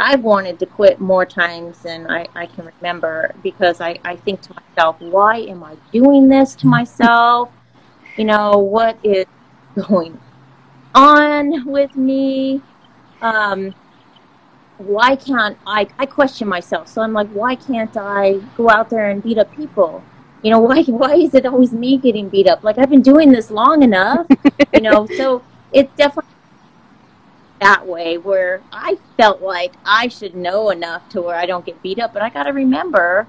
I've 0.00 0.24
wanted 0.24 0.58
to 0.60 0.66
quit 0.66 0.98
more 0.98 1.26
times 1.26 1.80
than 1.80 2.10
I, 2.10 2.26
I 2.34 2.46
can 2.46 2.64
remember 2.64 3.34
because 3.42 3.82
I, 3.82 3.98
I 4.02 4.16
think 4.16 4.40
to 4.42 4.54
myself, 4.54 4.98
why 5.00 5.40
am 5.40 5.62
I 5.62 5.76
doing 5.92 6.26
this 6.26 6.54
to 6.56 6.66
myself? 6.66 7.50
You 8.16 8.24
know, 8.24 8.52
what 8.56 8.98
is 9.02 9.26
going 9.76 10.18
on 10.94 11.66
with 11.66 11.94
me? 11.96 12.62
Um, 13.20 13.74
why 14.78 15.16
can't 15.16 15.58
I? 15.66 15.86
I 15.98 16.06
question 16.06 16.48
myself. 16.48 16.88
So 16.88 17.02
I'm 17.02 17.12
like, 17.12 17.28
why 17.28 17.54
can't 17.54 17.94
I 17.94 18.40
go 18.56 18.70
out 18.70 18.88
there 18.88 19.10
and 19.10 19.22
beat 19.22 19.36
up 19.36 19.54
people? 19.54 20.02
You 20.42 20.50
know, 20.50 20.58
why 20.68 20.82
why 20.84 21.14
is 21.14 21.34
it 21.34 21.46
always 21.46 21.72
me 21.72 21.96
getting 21.96 22.28
beat 22.28 22.48
up? 22.48 22.64
Like 22.64 22.78
I've 22.78 22.90
been 22.90 23.02
doing 23.02 23.32
this 23.32 23.50
long 23.50 23.82
enough, 23.82 24.26
you 24.72 24.80
know. 24.80 25.06
So 25.16 25.42
it's 25.72 25.94
definitely 25.96 26.30
that 27.60 27.86
way 27.86 28.16
where 28.16 28.62
I 28.72 28.98
felt 29.16 29.42
like 29.42 29.74
I 29.84 30.08
should 30.08 30.34
know 30.34 30.70
enough 30.70 31.08
to 31.10 31.20
where 31.20 31.36
I 31.36 31.46
don't 31.46 31.64
get 31.64 31.82
beat 31.82 31.98
up. 31.98 32.12
But 32.12 32.22
I 32.22 32.30
got 32.30 32.44
to 32.44 32.52
remember, 32.52 33.26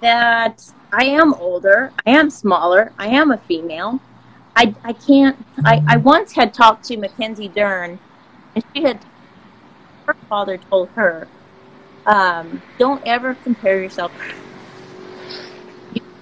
that 0.00 0.72
I 0.92 1.04
am 1.04 1.34
older, 1.34 1.92
I 2.06 2.10
am 2.10 2.30
smaller, 2.30 2.92
I 2.98 3.08
am 3.08 3.30
a 3.30 3.38
female. 3.38 4.00
I, 4.56 4.74
I 4.82 4.92
can't. 4.92 5.36
I, 5.64 5.82
I 5.86 5.96
once 5.98 6.32
had 6.32 6.52
talked 6.52 6.84
to 6.86 6.96
Mackenzie 6.96 7.48
Dern, 7.48 7.98
and 8.56 8.64
she 8.74 8.82
had 8.82 8.98
her 10.06 10.16
father 10.28 10.58
told 10.58 10.88
her, 10.90 11.28
um, 12.06 12.60
"Don't 12.76 13.00
ever 13.06 13.34
compare 13.34 13.80
yourself. 13.80 14.10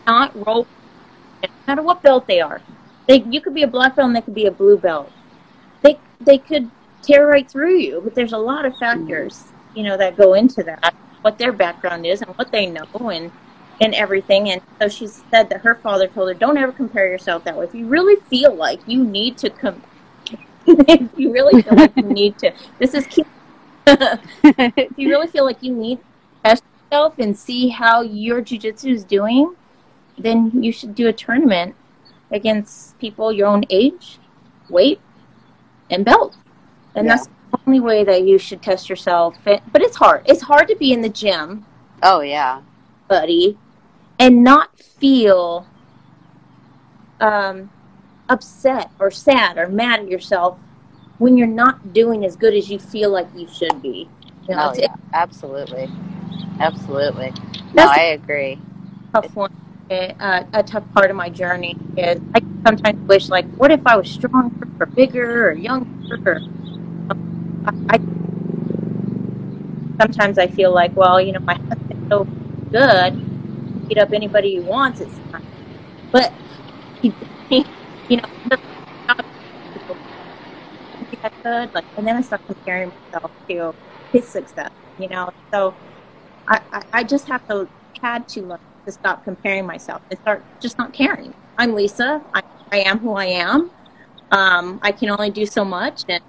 Cannot 0.07 0.47
roll, 0.47 0.67
no 1.43 1.49
matter 1.67 1.83
what 1.83 2.03
belt 2.03 2.27
they 2.27 2.41
are. 2.41 2.61
They 3.09 3.23
you 3.23 3.41
could 3.41 3.55
be 3.55 3.63
a 3.63 3.67
black 3.67 3.97
belt 3.97 4.07
and 4.07 4.17
they 4.17 4.21
could 4.21 4.35
be 4.35 4.47
a 4.47 4.51
blue 4.51 4.79
belt. 4.79 5.11
They 5.83 5.99
they 6.21 6.39
could 6.39 6.71
tear 7.03 7.27
right 7.27 7.49
through 7.49 7.77
you, 7.79 8.01
but 8.03 8.15
there's 8.15 8.33
a 8.33 8.39
lot 8.39 8.65
of 8.65 8.77
factors, 8.77 9.45
you 9.75 9.83
know, 9.83 9.97
that 9.97 10.17
go 10.17 10.35
into 10.35 10.63
that. 10.65 10.95
What 11.23 11.39
their 11.39 11.53
background 11.53 12.07
is 12.07 12.23
and 12.23 12.37
what 12.37 12.53
they 12.53 12.67
know 12.67 13.11
and 13.11 13.31
and 13.81 13.95
everything. 13.95 14.51
And 14.51 14.63
so 14.81 14.89
she 14.89 15.07
said 15.07 15.49
that 15.51 15.61
her 15.63 15.75
father 15.75 16.09
told 16.09 16.29
her, 16.29 16.35
"Don't 16.35 16.57
ever 16.57 16.73
compare 16.73 17.09
yourself 17.09 17.45
that 17.45 17.57
way. 17.57 17.65
If 17.65 17.75
you 17.75 17.87
really 17.87 18.17
feel 18.23 18.55
like 18.55 18.81
you 18.87 19.05
need 19.05 19.39
to 19.39 19.51
come, 19.51 19.83
if 20.67 21.11
you 21.17 21.33
really 21.33 21.63
feel 21.63 21.77
like 21.77 21.97
you 21.97 22.03
need 22.03 22.39
to, 22.39 22.53
this 22.79 22.95
is 22.95 23.07
if 23.87 24.93
you 24.97 25.09
really 25.09 25.29
feel 25.29 25.45
like 25.45 25.63
you 25.63 25.75
need 25.75 25.99
to 25.99 26.05
test 26.45 26.65
yourself 26.91 27.19
and 27.19 27.37
see 27.37 27.69
how 27.69 28.03
your 28.03 28.43
jujitsu 28.43 28.91
is 28.91 29.05
doing, 29.05 29.55
then 30.19 30.63
you 30.63 30.73
should 30.73 30.95
do 30.95 31.09
a 31.09 31.13
tournament 31.13 31.75
against 32.31 32.99
people 32.99 33.33
your 33.33 33.47
own 33.47 33.65
age, 33.71 34.19
weight, 34.69 35.01
and 35.91 36.05
belt. 36.05 36.37
And 36.95 37.07
Yeah. 37.07 37.17
that's 37.17 37.27
the 37.27 37.59
only 37.67 37.81
way 37.81 38.05
that 38.05 38.23
you 38.25 38.39
should 38.39 38.63
test 38.63 38.89
yourself. 38.89 39.37
But 39.45 39.83
it's 39.83 39.97
hard. 39.97 40.23
It's 40.27 40.43
hard 40.43 40.69
to 40.69 40.77
be 40.77 40.93
in 40.93 41.03
the 41.03 41.09
gym 41.09 41.65
Oh 42.03 42.21
yeah. 42.21 42.63
buddy 43.09 43.57
and 44.19 44.43
not 44.43 44.77
feel 44.79 45.67
um, 47.21 47.71
upset 48.29 48.91
or 48.99 49.11
sad 49.11 49.59
or 49.59 49.69
mad 49.69 50.01
at 50.01 50.09
yourself 50.09 50.59
when 51.19 51.37
you're 51.37 51.47
not 51.47 51.93
doing 51.93 52.25
as 52.25 52.37
good 52.37 52.55
as 52.55 52.71
you 52.71 52.79
feel 52.79 53.11
like 53.11 53.27
you 53.37 53.49
should 53.49 53.81
be. 53.83 54.09
You 54.49 54.55
know, 54.55 54.71
Oh 54.73 54.79
yeah. 54.79 54.95
Absolutely. 55.13 55.89
Absolutely. 56.61 57.33
No, 57.75 57.87
I 57.87 58.01
agree. 58.01 58.59
tough 59.13 59.35
one. 59.35 59.51
Uh, 59.89 60.43
a 60.53 60.63
tough 60.65 60.85
part 60.95 61.11
of 61.11 61.17
my 61.17 61.31
journey 61.31 61.77
is 61.97 62.19
I 62.35 62.41
sometimes 62.67 62.99
wish, 63.07 63.29
like, 63.29 63.47
what 63.57 63.71
if 63.71 63.81
I 63.87 63.97
was 63.97 64.11
stronger 64.11 64.67
or 64.81 64.87
bigger 64.97 65.49
or 65.49 65.53
younger? 65.53 65.87
Or, 66.27 66.41
I, 67.65 67.73
I 67.91 67.99
sometimes 70.01 70.39
I 70.39 70.49
feel 70.49 70.73
like, 70.75 70.97
well, 70.97 71.21
you 71.21 71.33
know, 71.33 71.41
my 71.47 71.55
husband's 71.71 72.09
so 72.11 72.27
good, 72.73 73.23
beat 73.89 73.99
up 73.99 74.13
anybody 74.13 74.53
he 74.55 74.61
wants. 74.61 75.01
It's 75.01 75.21
but 76.13 76.35
he, 77.03 77.15
you 78.09 78.17
know, 78.19 78.23
I 81.23 81.31
could 81.45 81.71
like, 81.75 81.85
and 81.97 82.07
then 82.07 82.17
I 82.17 82.21
start 82.23 82.43
comparing 82.47 82.91
myself 83.13 83.33
to 83.51 83.75
his 84.13 84.31
success. 84.33 84.71
You 84.99 85.09
know, 85.09 85.31
so 85.53 85.77
I, 86.49 86.61
I, 86.73 86.83
I 86.93 87.05
just 87.05 87.29
have 87.29 87.47
to 87.51 87.69
had 88.03 88.29
to 88.29 88.43
learn 88.43 88.59
to 88.87 88.93
stop 88.93 89.25
comparing 89.25 89.67
myself 89.67 90.01
and 90.11 90.19
start 90.21 90.43
just 90.61 90.79
not 90.79 90.93
caring. 90.93 91.35
I'm 91.59 91.75
Lisa. 91.75 92.23
I, 92.33 92.43
I 92.73 92.79
am 92.81 92.99
who 92.99 93.13
I 93.13 93.27
am. 93.27 93.71
Um, 94.31 94.81
I 94.83 94.93
can 94.93 95.11
only 95.11 95.31
do 95.31 95.45
so 95.45 95.65
much, 95.65 96.05
and 96.09 96.23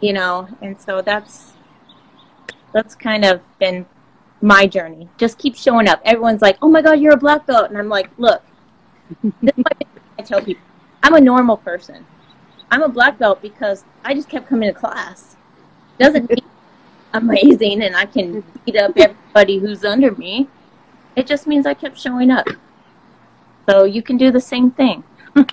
you 0.00 0.12
know, 0.12 0.48
and 0.60 0.80
so 0.80 1.00
that's 1.00 1.52
that's 2.72 2.94
kind 2.94 3.24
of 3.24 3.40
been 3.58 3.86
my 4.40 4.66
journey. 4.66 5.08
Just 5.16 5.38
keep 5.38 5.54
showing 5.54 5.88
up. 5.88 6.00
Everyone's 6.04 6.42
like, 6.42 6.58
"Oh 6.60 6.68
my 6.68 6.82
God, 6.82 7.00
you're 7.00 7.14
a 7.14 7.18
black 7.18 7.46
belt," 7.46 7.70
and 7.70 7.78
I'm 7.78 7.88
like, 7.88 8.10
"Look, 8.18 8.42
this 9.22 9.52
is 9.56 9.64
I 10.18 10.22
tell 10.22 10.40
people. 10.40 10.62
I'm 11.02 11.14
a 11.14 11.20
normal 11.20 11.58
person. 11.58 12.04
I'm 12.70 12.82
a 12.82 12.88
black 12.88 13.18
belt 13.18 13.42
because 13.42 13.84
I 14.04 14.14
just 14.14 14.28
kept 14.28 14.48
coming 14.48 14.72
to 14.72 14.78
class. 14.78 15.36
Doesn't 15.98 16.28
mean 16.28 16.44
amazing 17.12 17.82
and 17.82 17.94
I 17.94 18.06
can 18.06 18.42
beat 18.64 18.76
up 18.76 18.92
everybody 18.96 19.58
who's 19.58 19.84
under 19.84 20.10
me. 20.12 20.48
It 21.16 21.26
just 21.26 21.46
means 21.46 21.66
I 21.66 21.74
kept 21.74 21.98
showing 21.98 22.30
up. 22.30 22.46
So 23.68 23.84
you 23.84 24.02
can 24.02 24.16
do 24.16 24.30
the 24.30 24.40
same 24.40 24.70
thing. 24.70 25.04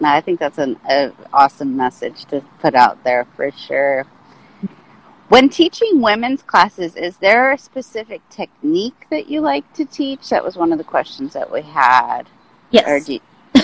No, 0.00 0.08
I 0.10 0.20
think 0.20 0.38
that's 0.38 0.58
an 0.58 0.78
a 0.88 1.10
awesome 1.32 1.76
message 1.76 2.24
to 2.26 2.40
put 2.60 2.76
out 2.76 3.02
there 3.02 3.26
for 3.34 3.50
sure. 3.50 4.06
When 5.28 5.48
teaching 5.48 6.00
women's 6.00 6.40
classes, 6.42 6.94
is 6.94 7.16
there 7.16 7.50
a 7.50 7.58
specific 7.58 8.22
technique 8.30 9.06
that 9.10 9.28
you 9.28 9.40
like 9.40 9.70
to 9.72 9.84
teach? 9.84 10.28
That 10.30 10.44
was 10.44 10.56
one 10.56 10.70
of 10.70 10.78
the 10.78 10.84
questions 10.84 11.32
that 11.32 11.50
we 11.50 11.62
had. 11.62 12.24
Yes. 12.70 13.08
You- 13.08 13.20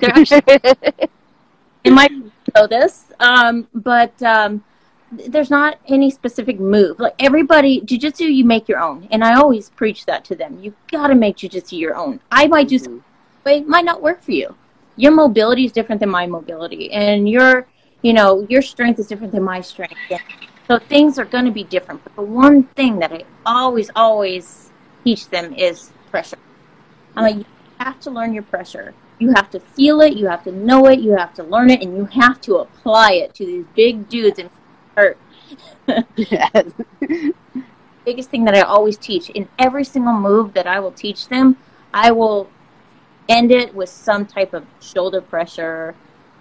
There 0.00 0.10
actually 0.14 0.42
you 1.84 1.92
might 1.92 2.10
know 2.54 2.66
this, 2.66 3.12
um, 3.20 3.68
but 3.74 4.20
um, 4.22 4.64
there's 5.28 5.50
not 5.50 5.78
any 5.88 6.10
specific 6.10 6.60
move. 6.60 6.98
Like 6.98 7.14
everybody, 7.18 7.80
jujitsu, 7.80 8.32
you 8.32 8.44
make 8.44 8.68
your 8.68 8.78
own, 8.78 9.08
and 9.10 9.24
I 9.24 9.34
always 9.34 9.70
preach 9.70 10.06
that 10.06 10.24
to 10.26 10.34
them. 10.34 10.58
You 10.62 10.74
got 10.90 11.08
to 11.08 11.14
make 11.14 11.36
jujitsu 11.36 11.78
your 11.78 11.94
own. 11.96 12.20
I 12.30 12.46
might 12.46 12.68
do 12.68 12.78
something, 12.78 13.04
but 13.44 13.54
it 13.54 13.68
might 13.68 13.84
not 13.84 14.02
work 14.02 14.22
for 14.22 14.32
you. 14.32 14.54
Your 14.96 15.12
mobility 15.12 15.64
is 15.64 15.72
different 15.72 16.00
than 16.00 16.10
my 16.10 16.26
mobility, 16.26 16.90
and 16.92 17.28
your, 17.28 17.66
you 18.02 18.12
know, 18.12 18.46
your 18.48 18.62
strength 18.62 18.98
is 18.98 19.06
different 19.06 19.32
than 19.32 19.42
my 19.42 19.60
strength. 19.60 19.96
So 20.68 20.78
things 20.78 21.18
are 21.18 21.24
going 21.24 21.44
to 21.44 21.52
be 21.52 21.64
different. 21.64 22.02
But 22.02 22.16
the 22.16 22.22
one 22.22 22.64
thing 22.74 22.98
that 22.98 23.12
I 23.12 23.24
always, 23.44 23.90
always 23.94 24.70
teach 25.04 25.28
them 25.28 25.54
is 25.54 25.92
pressure. 26.10 26.38
I'm 27.14 27.22
like, 27.22 27.36
you 27.36 27.44
have 27.78 28.00
to 28.00 28.10
learn 28.10 28.34
your 28.34 28.42
pressure. 28.42 28.94
You 29.18 29.32
have 29.34 29.50
to 29.50 29.60
feel 29.60 30.02
it, 30.02 30.14
you 30.14 30.26
have 30.26 30.44
to 30.44 30.52
know 30.52 30.86
it, 30.88 30.98
you 30.98 31.16
have 31.16 31.32
to 31.34 31.42
learn 31.42 31.70
it, 31.70 31.82
and 31.82 31.96
you 31.96 32.04
have 32.06 32.40
to 32.42 32.56
apply 32.56 33.12
it 33.12 33.34
to 33.36 33.46
these 33.46 33.64
big 33.74 34.08
dudes 34.10 34.38
and 34.38 34.50
hurt. 34.96 35.18
Yes. 36.16 36.72
Biggest 38.04 38.30
thing 38.30 38.44
that 38.44 38.54
I 38.54 38.60
always 38.62 38.96
teach 38.96 39.30
in 39.30 39.48
every 39.58 39.84
single 39.84 40.12
move 40.12 40.54
that 40.54 40.66
I 40.66 40.80
will 40.80 40.92
teach 40.92 41.28
them, 41.28 41.56
I 41.92 42.12
will 42.12 42.48
end 43.28 43.50
it 43.50 43.74
with 43.74 43.88
some 43.88 44.26
type 44.26 44.54
of 44.54 44.64
shoulder 44.80 45.20
pressure 45.20 45.94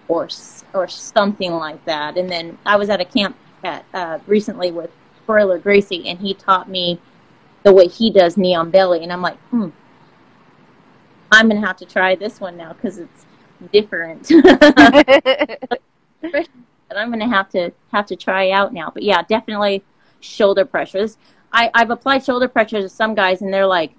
or 0.07 0.29
or 0.73 0.87
something 0.87 1.53
like 1.53 1.83
that. 1.85 2.17
And 2.17 2.29
then 2.29 2.57
I 2.65 2.75
was 2.75 2.89
at 2.89 3.01
a 3.01 3.05
camp 3.05 3.35
at 3.63 3.83
uh, 3.93 4.19
recently 4.27 4.71
with 4.71 4.91
Royler 5.27 5.57
Gracie, 5.61 6.07
and 6.07 6.19
he 6.19 6.33
taught 6.33 6.69
me 6.69 6.99
the 7.63 7.73
way 7.73 7.87
he 7.87 8.11
does 8.11 8.37
knee 8.37 8.53
on 8.53 8.69
belly, 8.69 9.01
and 9.01 9.11
I'm 9.11 9.23
like, 9.23 9.39
hmm, 9.49 9.69
I'm 11.31 11.49
gonna 11.49 11.65
have 11.65 11.77
to 11.77 11.85
try 11.85 12.13
this 12.15 12.39
one 12.39 12.55
now 12.57 12.73
because 12.73 12.99
it's 12.99 13.25
different. 13.71 14.31
that 16.95 17.01
I'm 17.01 17.11
gonna 17.11 17.27
have 17.27 17.49
to 17.49 17.71
have 17.91 18.05
to 18.07 18.15
try 18.15 18.51
out 18.51 18.73
now. 18.73 18.89
But 18.93 19.03
yeah, 19.03 19.21
definitely 19.21 19.83
shoulder 20.21 20.65
pressures. 20.65 21.17
I, 21.51 21.69
I've 21.73 21.91
applied 21.91 22.23
shoulder 22.25 22.47
pressure 22.47 22.81
to 22.81 22.89
some 22.89 23.13
guys, 23.13 23.41
and 23.41 23.53
they're 23.53 23.67
like, 23.67 23.91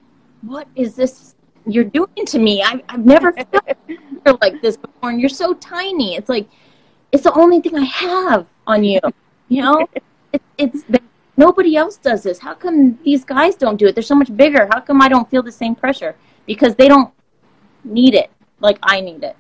"What 0.43 0.67
is 0.75 0.97
this 0.97 1.35
you're 1.67 1.85
doing 1.85 2.25
to 2.27 2.39
me? 2.39 2.63
I, 2.63 2.83
I've 2.89 3.05
never 3.05 3.33
felt 4.25 4.41
like 4.41 4.61
this 4.63 4.77
before, 4.77 5.11
and 5.11 5.21
you're 5.21 5.29
so 5.29 5.55
tiny." 5.55 6.17
It's 6.17 6.29
like 6.29 6.49
it's 7.13 7.23
the 7.23 7.33
only 7.35 7.61
thing 7.61 7.77
I 7.77 7.85
have 7.85 8.47
on 8.67 8.83
you. 8.83 9.01
You 9.49 9.63
know, 9.63 9.87
it, 10.33 10.43
it's 10.59 10.85
nobody 11.37 11.77
else 11.77 11.99
does 11.99 12.23
this. 12.23 12.39
How 12.39 12.55
come 12.55 12.99
these 13.05 13.25
guys 13.25 13.57
don't 13.57 13.77
do 13.77 13.87
it? 13.87 13.95
They're 13.95 14.03
so 14.03 14.15
much 14.15 14.35
bigger. 14.35 14.69
How 14.73 14.81
come 14.81 15.03
I 15.03 15.09
don't 15.09 15.31
feel 15.31 15.43
the 15.43 15.53
same 15.53 15.75
pressure? 15.75 16.17
Because 16.47 16.75
they 16.77 16.89
don't 16.89 17.13
need 17.85 18.15
it 18.15 18.31
like 18.61 18.79
I 18.83 19.01
need 19.01 19.23
it. 19.23 19.37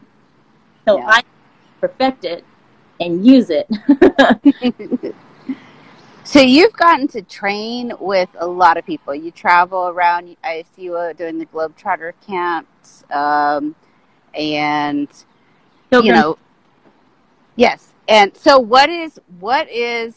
So 0.86 0.98
Yeah. 0.98 1.06
I 1.08 1.22
perfect 1.80 2.24
it 2.24 2.44
and 3.00 3.26
use 3.26 3.50
it. 3.50 3.68
so 6.24 6.40
you've 6.40 6.72
gotten 6.72 7.08
to 7.08 7.22
train 7.22 7.92
with 8.00 8.28
a 8.38 8.46
lot 8.46 8.76
of 8.76 8.86
people. 8.86 9.14
You 9.14 9.30
travel 9.30 9.88
around. 9.88 10.36
I 10.42 10.64
see 10.74 10.82
you 10.82 11.12
doing 11.16 11.38
the 11.38 11.46
Globetrotter 11.46 12.12
camps, 12.26 13.04
um, 13.10 13.74
and 14.34 15.08
you 15.92 16.12
know, 16.12 16.38
yes. 17.56 17.92
And 18.08 18.36
so, 18.36 18.58
what 18.58 18.88
is 18.88 19.18
what 19.40 19.68
is 19.70 20.14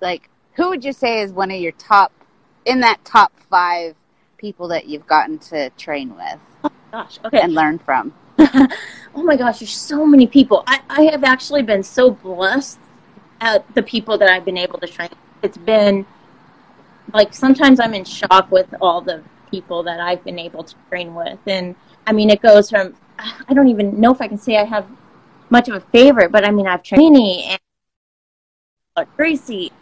like? 0.00 0.28
Who 0.54 0.70
would 0.70 0.84
you 0.84 0.92
say 0.92 1.20
is 1.20 1.32
one 1.32 1.50
of 1.50 1.60
your 1.60 1.72
top 1.72 2.12
in 2.64 2.80
that 2.80 3.04
top 3.04 3.32
five 3.50 3.94
people 4.36 4.68
that 4.68 4.86
you've 4.86 5.06
gotten 5.06 5.38
to 5.38 5.70
train 5.70 6.14
with 6.14 6.72
gosh, 6.92 7.18
okay. 7.24 7.40
and 7.40 7.54
learn 7.54 7.78
from? 7.78 8.12
oh 9.14 9.22
my 9.22 9.36
gosh, 9.36 9.58
there's 9.60 9.76
so 9.76 10.06
many 10.06 10.26
people. 10.26 10.62
I, 10.66 10.80
I 10.88 11.02
have 11.04 11.24
actually 11.24 11.62
been 11.62 11.82
so 11.82 12.10
blessed 12.10 12.78
at 13.40 13.74
the 13.74 13.82
people 13.82 14.18
that 14.18 14.28
I've 14.28 14.44
been 14.44 14.58
able 14.58 14.78
to 14.78 14.86
train. 14.86 15.08
It's 15.42 15.58
been 15.58 16.06
like 17.12 17.34
sometimes 17.34 17.80
I'm 17.80 17.94
in 17.94 18.04
shock 18.04 18.50
with 18.50 18.72
all 18.80 19.00
the 19.00 19.22
people 19.50 19.82
that 19.84 20.00
I've 20.00 20.22
been 20.24 20.38
able 20.38 20.62
to 20.62 20.74
train 20.88 21.14
with. 21.14 21.38
And 21.46 21.74
I 22.06 22.12
mean, 22.12 22.30
it 22.30 22.42
goes 22.42 22.70
from, 22.70 22.94
I 23.18 23.54
don't 23.54 23.68
even 23.68 24.00
know 24.00 24.12
if 24.12 24.20
I 24.20 24.28
can 24.28 24.38
say 24.38 24.56
I 24.56 24.64
have 24.64 24.86
much 25.50 25.68
of 25.68 25.74
a 25.74 25.80
favorite, 25.80 26.30
but 26.30 26.44
I 26.44 26.50
mean, 26.50 26.66
I've 26.66 26.82
trained 26.82 27.16
Amy 27.16 27.44
and 27.44 27.60
uh, 28.96 29.04
Gracie, 29.16 29.72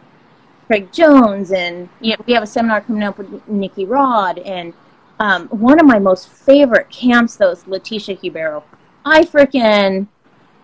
Craig 0.67 0.91
Jones, 0.91 1.51
and 1.51 1.89
you 2.01 2.11
know, 2.11 2.23
we 2.25 2.33
have 2.33 2.43
a 2.43 2.47
seminar 2.47 2.81
coming 2.81 3.03
up 3.03 3.17
with 3.17 3.47
Nikki 3.47 3.85
Rod, 3.85 4.39
and 4.39 4.73
um, 5.19 5.47
one 5.47 5.79
of 5.79 5.85
my 5.85 5.99
most 5.99 6.29
favorite 6.29 6.89
camps, 6.89 7.35
though, 7.35 7.51
is 7.51 7.63
Leticia 7.63 8.21
Ribeiro. 8.21 8.63
I 9.05 9.23
freaking 9.23 10.07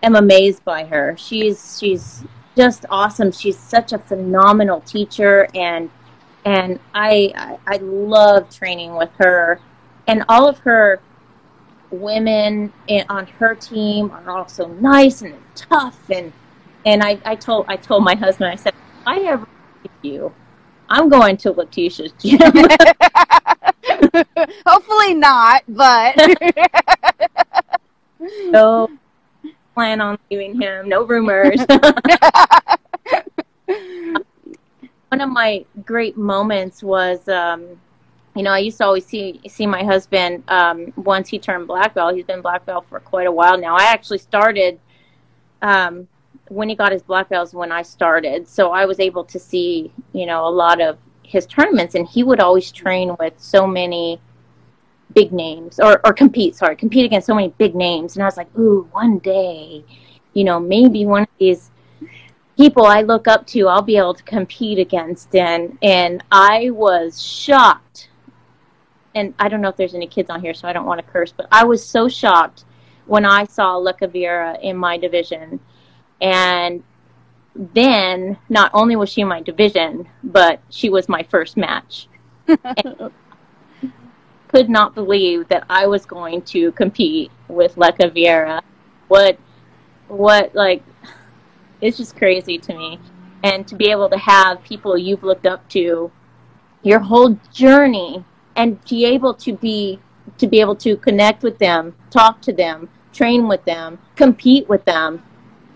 am 0.02 0.16
amazed 0.16 0.64
by 0.64 0.84
her. 0.84 1.16
She's 1.16 1.78
she's 1.78 2.24
just 2.56 2.86
awesome. 2.90 3.32
She's 3.32 3.58
such 3.58 3.92
a 3.92 3.98
phenomenal 3.98 4.80
teacher, 4.82 5.48
and 5.54 5.90
and 6.44 6.78
I 6.94 7.32
I, 7.36 7.74
I 7.74 7.76
love 7.78 8.48
training 8.54 8.94
with 8.94 9.10
her, 9.18 9.60
and 10.06 10.24
all 10.28 10.48
of 10.48 10.58
her 10.58 11.00
women 11.90 12.72
in, 12.86 13.04
on 13.08 13.26
her 13.26 13.54
team 13.54 14.10
are 14.10 14.30
also 14.30 14.68
nice 14.68 15.22
and 15.22 15.34
tough 15.54 15.98
and 16.10 16.32
and 16.84 17.02
I, 17.02 17.18
I 17.24 17.36
told 17.36 17.66
I 17.68 17.76
told 17.76 18.02
my 18.04 18.14
husband 18.14 18.50
I 18.50 18.56
said 18.56 18.74
I 19.06 19.20
ever 19.20 19.46
you 20.02 20.32
I'm 20.88 21.08
going 21.08 21.36
to 21.38 21.52
Leticia's 21.52 22.12
gym. 22.18 22.40
Hopefully 24.66 25.14
not, 25.14 25.62
but 25.68 26.14
no 28.46 28.88
plan 29.74 30.00
on 30.00 30.18
leaving 30.30 30.60
him. 30.60 30.88
No 30.88 31.04
rumors. 31.04 31.60
One 35.08 35.20
of 35.20 35.28
my 35.28 35.64
great 35.84 36.16
moments 36.16 36.82
was, 36.82 37.28
um, 37.28 37.80
you 38.34 38.42
know, 38.42 38.50
I 38.50 38.58
used 38.58 38.78
to 38.78 38.84
always 38.84 39.06
see 39.06 39.40
see 39.48 39.66
my 39.66 39.84
husband 39.84 40.42
um, 40.48 40.92
once 40.96 41.28
he 41.28 41.38
turned 41.38 41.66
black 41.66 41.94
belt. 41.94 42.14
He's 42.14 42.24
been 42.24 42.40
black 42.40 42.66
belt 42.66 42.86
for 42.88 43.00
quite 43.00 43.26
a 43.26 43.32
while 43.32 43.58
now. 43.58 43.76
I 43.76 43.84
actually 43.84 44.18
started 44.18 44.80
um, 45.62 46.08
when 46.48 46.68
he 46.68 46.74
got 46.74 46.92
his 46.92 47.02
black 47.02 47.28
belts 47.28 47.54
when 47.54 47.70
I 47.72 47.82
started, 47.82 48.48
so 48.48 48.72
I 48.72 48.86
was 48.86 48.98
able 49.00 49.24
to 49.24 49.38
see, 49.38 49.92
you 50.12 50.26
know, 50.26 50.46
a 50.46 50.50
lot 50.50 50.80
of 50.80 50.98
his 51.24 51.46
tournaments, 51.46 51.94
and 51.94 52.06
he 52.06 52.22
would 52.22 52.40
always 52.40 52.70
train 52.70 53.16
with 53.18 53.34
so 53.38 53.66
many 53.66 54.20
big 55.14 55.32
names 55.32 55.78
or, 55.78 56.00
or 56.04 56.12
compete 56.12 56.56
sorry 56.56 56.76
compete 56.76 57.04
against 57.04 57.26
so 57.26 57.34
many 57.34 57.48
big 57.58 57.74
names. 57.74 58.16
And 58.16 58.22
i 58.22 58.26
was 58.26 58.36
like 58.36 58.48
ooh 58.58 58.88
one 58.92 59.18
day 59.18 59.84
you 60.32 60.44
know 60.44 60.58
maybe 60.58 61.06
one 61.06 61.22
of 61.22 61.28
these 61.38 61.70
people 62.56 62.84
i 62.84 63.02
look 63.02 63.28
up 63.28 63.46
to 63.48 63.68
i'll 63.68 63.82
be 63.82 63.96
able 63.96 64.14
to 64.14 64.22
compete 64.24 64.78
against. 64.78 65.34
And 65.34 65.78
and 65.82 66.22
i 66.30 66.70
was 66.70 67.22
shocked. 67.22 68.10
And 69.14 69.34
i 69.38 69.48
don't 69.48 69.60
know 69.60 69.68
if 69.68 69.76
there's 69.76 69.94
any 69.94 70.06
kids 70.06 70.30
on 70.30 70.40
here 70.40 70.54
so 70.54 70.68
i 70.68 70.72
don't 70.72 70.86
want 70.86 71.04
to 71.04 71.12
curse 71.12 71.32
but 71.32 71.46
i 71.52 71.64
was 71.64 71.84
so 71.86 72.08
shocked 72.08 72.64
when 73.06 73.24
i 73.24 73.44
saw 73.44 73.76
Leka 73.76 74.08
Vieira 74.08 74.60
in 74.62 74.76
my 74.76 74.96
division. 74.96 75.60
And 76.20 76.82
then 77.54 78.36
not 78.48 78.70
only 78.74 78.96
was 78.96 79.08
she 79.08 79.20
in 79.20 79.28
my 79.28 79.40
division 79.40 80.08
but 80.22 80.60
she 80.70 80.90
was 80.90 81.08
my 81.08 81.22
first 81.22 81.56
match 81.56 82.08
could 84.54 84.70
not 84.70 84.94
believe 84.94 85.48
that 85.48 85.64
I 85.68 85.88
was 85.88 86.06
going 86.06 86.42
to 86.42 86.70
compete 86.72 87.32
with 87.48 87.76
Leka 87.76 88.10
Vieira. 88.10 88.60
What, 89.08 89.36
what, 90.06 90.54
like, 90.54 90.84
it's 91.80 91.96
just 91.96 92.16
crazy 92.16 92.58
to 92.58 92.72
me. 92.72 93.00
And 93.42 93.66
to 93.66 93.74
be 93.74 93.90
able 93.90 94.08
to 94.10 94.16
have 94.16 94.62
people 94.62 94.96
you've 94.96 95.24
looked 95.24 95.44
up 95.44 95.68
to 95.70 96.10
your 96.84 97.00
whole 97.00 97.36
journey 97.52 98.24
and 98.54 98.82
be 98.84 99.04
able 99.06 99.34
to 99.34 99.54
be, 99.56 99.98
to 100.38 100.46
be 100.46 100.60
able 100.60 100.76
to 100.76 100.96
connect 100.98 101.42
with 101.42 101.58
them, 101.58 101.92
talk 102.10 102.40
to 102.42 102.52
them, 102.52 102.88
train 103.12 103.48
with 103.48 103.64
them, 103.64 103.98
compete 104.14 104.68
with 104.68 104.84
them 104.84 105.20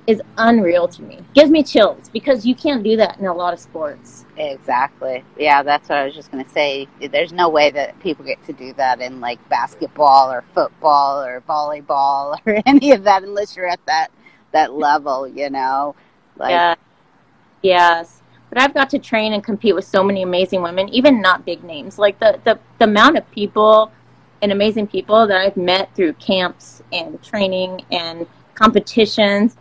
is 0.09 0.23
unreal 0.39 0.89
to 0.89 1.03
me. 1.03 1.19
Gives 1.35 1.51
me 1.51 1.63
chills 1.63 2.09
because 2.09 2.47
you 2.47 2.55
can't 2.55 2.83
do 2.83 2.97
that 2.97 3.19
in 3.19 3.27
a 3.27 3.35
lot 3.35 3.53
of 3.53 3.61
sports. 3.61 4.25
Exactly. 4.39 5.23
Yeah, 5.37 5.63
that's 5.63 5.91
what 5.91 5.99
I 5.99 6.07
was 6.07 6.15
just 6.15 6.33
going 6.33 6.43
to 6.43 6.51
say. 6.51 6.89
There's 7.13 7.31
no 7.31 7.51
way 7.51 7.71
that 7.73 8.01
people 8.01 8.25
get 8.25 8.43
to 8.47 8.55
do 8.55 8.73
that 8.73 9.03
in 9.03 9.21
like 9.21 9.47
basketball 9.51 10.33
or 10.33 10.45
football 10.55 11.23
or 11.23 11.43
volleyball 11.43 12.39
or 12.47 12.63
any 12.65 12.93
of 12.93 13.05
that 13.05 13.23
unless 13.23 13.55
you're 13.55 13.69
at 13.69 13.85
that 13.87 14.09
that 14.53 14.73
level, 14.73 15.29
you 15.29 15.51
know. 15.51 15.95
Like 16.39 16.53
Yeah. 16.53 16.75
Yes. 17.61 18.23
But 18.49 18.63
I've 18.63 18.73
got 18.73 18.89
to 18.91 18.99
train 18.99 19.35
and 19.35 19.45
compete 19.45 19.75
with 19.75 19.85
so 19.85 20.03
many 20.03 20.23
amazing 20.23 20.63
women, 20.63 20.89
even 20.89 21.21
not 21.21 21.45
big 21.45 21.63
names. 21.63 21.99
Like 21.99 22.19
the 22.19 22.41
the, 22.45 22.59
the 22.79 22.85
amount 22.85 23.19
of 23.19 23.31
people 23.31 23.93
and 24.41 24.53
amazing 24.53 24.87
people 24.87 25.27
that 25.27 25.37
I've 25.37 25.59
met 25.59 25.95
through 25.95 26.15
camps 26.15 26.83
and 26.93 27.23
training 27.23 27.85
and 27.91 28.27
competitions 28.55 29.59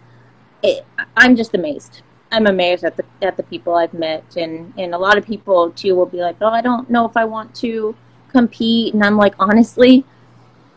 it, 0.63 0.85
I'm 1.15 1.35
just 1.35 1.53
amazed. 1.53 2.01
I'm 2.31 2.47
amazed 2.47 2.83
at 2.83 2.97
the 2.97 3.05
at 3.21 3.37
the 3.37 3.43
people 3.43 3.75
I've 3.75 3.93
met, 3.93 4.35
and 4.35 4.73
and 4.77 4.93
a 4.93 4.97
lot 4.97 5.17
of 5.17 5.25
people 5.25 5.71
too 5.71 5.95
will 5.95 6.05
be 6.05 6.17
like, 6.17 6.37
"Oh, 6.41 6.47
I 6.47 6.61
don't 6.61 6.89
know 6.89 7.05
if 7.05 7.15
I 7.15 7.25
want 7.25 7.55
to 7.55 7.95
compete," 8.29 8.93
and 8.93 9.03
I'm 9.03 9.17
like, 9.17 9.33
honestly, 9.39 10.05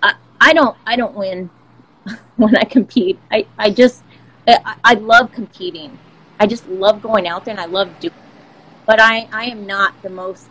I, 0.02 0.14
I 0.40 0.52
don't 0.52 0.76
I 0.86 0.96
don't 0.96 1.14
win 1.14 1.50
when 2.36 2.56
I 2.56 2.64
compete. 2.64 3.18
I 3.30 3.46
I 3.58 3.70
just 3.70 4.02
I, 4.46 4.76
I 4.84 4.94
love 4.94 5.32
competing. 5.32 5.98
I 6.38 6.46
just 6.46 6.66
love 6.68 7.02
going 7.02 7.26
out 7.26 7.44
there, 7.44 7.52
and 7.52 7.60
I 7.60 7.66
love 7.66 7.88
doing. 8.00 8.14
It. 8.14 8.46
But 8.86 9.00
I 9.00 9.28
I 9.32 9.46
am 9.46 9.66
not 9.66 10.00
the 10.02 10.10
most 10.10 10.48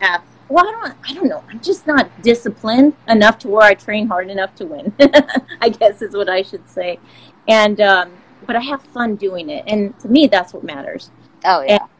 ath- 0.00 0.24
well, 0.48 0.66
I 0.66 0.70
don't, 0.72 0.96
I 1.08 1.14
don't 1.14 1.28
know. 1.28 1.44
I'm 1.48 1.60
just 1.60 1.86
not 1.86 2.10
disciplined 2.22 2.94
enough 3.08 3.38
to 3.40 3.48
where 3.48 3.62
I 3.62 3.74
train 3.74 4.08
hard 4.08 4.28
enough 4.28 4.52
to 4.56 4.66
win. 4.66 4.92
I 5.60 5.68
guess 5.68 6.02
is 6.02 6.14
what 6.14 6.28
I 6.28 6.42
should 6.42 6.68
say. 6.68 6.98
And 7.46 7.80
um, 7.80 8.10
but 8.50 8.56
I 8.56 8.62
have 8.62 8.82
fun 8.82 9.14
doing 9.14 9.48
it. 9.48 9.62
And 9.68 9.96
to 10.00 10.08
me, 10.08 10.26
that's 10.26 10.52
what 10.52 10.64
matters. 10.64 11.12
Oh, 11.44 11.60
yeah. 11.60 11.74
And, 11.74 11.90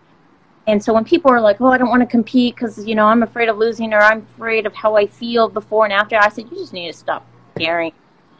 and 0.66 0.84
so 0.84 0.92
when 0.92 1.04
people 1.04 1.30
are 1.30 1.40
like, 1.40 1.60
oh, 1.60 1.68
I 1.68 1.78
don't 1.78 1.90
want 1.90 2.02
to 2.02 2.08
compete 2.08 2.56
because, 2.56 2.84
you 2.84 2.96
know, 2.96 3.06
I'm 3.06 3.22
afraid 3.22 3.48
of 3.48 3.56
losing 3.56 3.94
or 3.94 4.00
I'm 4.00 4.26
afraid 4.34 4.66
of 4.66 4.74
how 4.74 4.96
I 4.96 5.06
feel 5.06 5.48
before 5.48 5.84
and 5.84 5.92
after, 5.92 6.16
I 6.16 6.28
said, 6.28 6.50
you 6.50 6.56
just 6.56 6.72
need 6.72 6.90
to 6.90 6.98
stop 6.98 7.24
caring. 7.56 7.92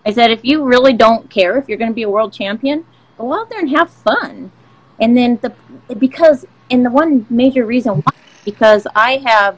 I 0.05 0.13
said, 0.13 0.33
if 0.33 0.45
you 0.45 0.65
really 0.65 0.93
don't 0.93 1.31
care 1.31 1.57
if 1.57 1.69
you're 1.69 1.79
going 1.79 1.93
to 1.93 1.95
be 1.95 2.03
a 2.03 2.11
world 2.11 2.33
champion, 2.33 2.85
go 3.17 3.33
out 3.33 3.49
there 3.49 3.61
and 3.61 3.71
have 3.71 3.93
fun. 3.93 4.51
And 4.99 5.17
then 5.17 5.39
the, 5.41 5.55
because, 5.95 6.45
and 6.69 6.85
the 6.85 6.91
one 6.91 7.27
major 7.31 7.65
reason 7.65 8.03
why, 8.03 8.13
because 8.45 8.89
I 8.97 9.19
have 9.19 9.57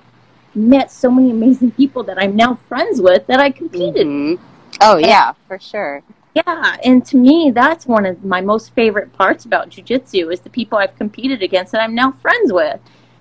met 0.54 0.92
so 0.92 1.10
many 1.10 1.30
amazing 1.30 1.70
people 1.70 2.02
that 2.02 2.18
I'm 2.22 2.36
now 2.36 2.56
friends 2.68 3.00
with 3.00 3.26
that 3.28 3.40
I 3.40 3.50
competed. 3.50 4.06
Mm-hmm. 4.06 4.44
Oh, 4.82 4.98
yeah, 4.98 5.32
for 5.48 5.58
sure. 5.58 6.02
Yeah, 6.34 6.76
and 6.82 7.04
to 7.06 7.16
me, 7.16 7.50
that's 7.54 7.86
one 7.86 8.06
of 8.06 8.24
my 8.24 8.40
most 8.40 8.72
favorite 8.74 9.12
parts 9.12 9.44
about 9.44 9.68
jujitsu 9.68 10.32
is 10.32 10.40
the 10.40 10.48
people 10.48 10.78
I've 10.78 10.96
competed 10.96 11.42
against 11.42 11.72
that 11.72 11.82
I'm 11.82 11.94
now 11.94 12.12
friends 12.12 12.52
with. 12.52 12.80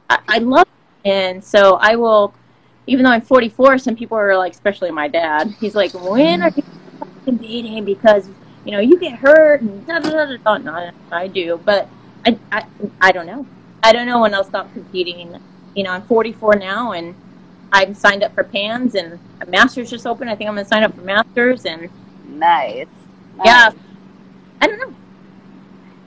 I, 0.10 0.20
I 0.28 0.38
love, 0.38 0.68
it. 1.04 1.10
and 1.10 1.44
so 1.44 1.76
I 1.76 1.96
will. 1.96 2.34
Even 2.88 3.06
though 3.06 3.12
I'm 3.12 3.22
44, 3.22 3.78
some 3.78 3.96
people 3.96 4.18
are 4.18 4.36
like, 4.38 4.54
especially 4.54 4.92
my 4.92 5.08
dad. 5.08 5.54
He's 5.60 5.76
like, 5.76 5.92
"When 5.94 6.42
are 6.42 6.52
you 6.56 6.64
competing?" 7.26 7.84
Because 7.86 8.30
you 8.66 8.72
know 8.72 8.80
you 8.80 8.98
get 8.98 9.20
hurt 9.20 9.62
and 9.62 9.86
da 9.86 10.00
da 10.00 10.10
da 10.10 10.26
da. 10.26 10.38
Oh, 10.46 10.58
no, 10.58 10.92
I 11.12 11.28
do, 11.28 11.60
but 11.66 11.90
I, 12.26 12.40
I 12.52 12.66
I 13.02 13.12
don't 13.12 13.26
know. 13.26 13.46
I 13.84 13.92
don't 13.94 14.08
know 14.08 14.22
when 14.22 14.34
I'll 14.34 14.44
stop 14.44 14.72
competing. 14.74 15.38
You 15.76 15.84
know, 15.84 15.92
I'm 15.92 16.02
44 16.04 16.56
now, 16.56 16.92
and 16.94 17.16
I'm 17.72 17.94
signed 17.94 18.24
up 18.24 18.34
for 18.34 18.44
PANS, 18.44 18.96
and 18.96 19.20
Masters 19.48 19.90
just 19.90 20.08
opened. 20.08 20.30
I 20.30 20.36
think 20.36 20.50
I'm 20.50 20.56
gonna 20.56 20.68
sign 20.68 20.84
up 20.84 20.96
for 20.96 21.02
Masters, 21.02 21.66
and 21.66 21.90
nice. 22.28 22.88
Yeah. 23.44 23.68
Um, 23.68 23.80
I 24.62 24.68
don't 24.68 24.80
know. 24.80 24.96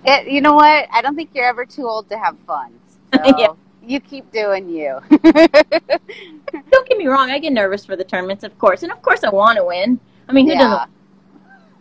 It, 0.05 0.29
you 0.31 0.41
know 0.41 0.55
what? 0.55 0.87
I 0.93 1.01
don't 1.03 1.17
think 1.17 1.31
you're 1.35 1.47
ever 1.47 1.65
too 1.65 1.87
old 1.87 2.09
to 2.11 2.19
have 2.19 2.37
fun. 2.47 2.73
So 3.15 3.39
yeah. 3.39 3.53
You 3.87 4.01
keep 4.01 4.33
doing 4.33 4.69
you. 4.69 4.99
don't 5.11 6.89
get 6.89 6.99
me 6.99 7.07
wrong. 7.07 7.31
I 7.31 7.39
get 7.39 7.53
nervous 7.53 7.85
for 7.85 7.95
the 7.95 8.03
tournaments, 8.03 8.43
of 8.43 8.59
course, 8.59 8.83
and 8.83 8.91
of 8.91 9.01
course 9.03 9.23
I 9.23 9.31
want 9.31 9.59
to 9.59 9.65
win. 9.65 10.01
I 10.29 10.33
mean, 10.33 10.47
who 10.47 10.55
yeah. 10.55 10.59
doesn't? 10.59 10.91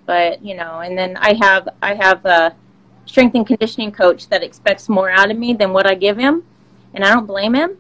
But 0.06 0.46
you 0.46 0.54
know, 0.56 0.82
and 0.82 0.98
then 0.98 1.18
I 1.18 1.34
have 1.42 1.70
I 1.82 1.96
have 1.96 2.24
a 2.26 2.56
strength 3.06 3.36
and 3.36 3.48
conditioning 3.48 3.92
coach 3.92 4.28
that 4.30 4.44
expects 4.44 4.90
more 4.90 5.10
out 5.10 5.32
of 5.32 5.38
me 5.38 5.54
than 5.54 5.74
what 5.74 5.88
I 5.88 5.96
give 5.96 6.18
him, 6.18 6.44
and 6.94 7.04
I 7.04 7.14
don't 7.14 7.26
blame 7.26 7.56
him. 7.56 7.78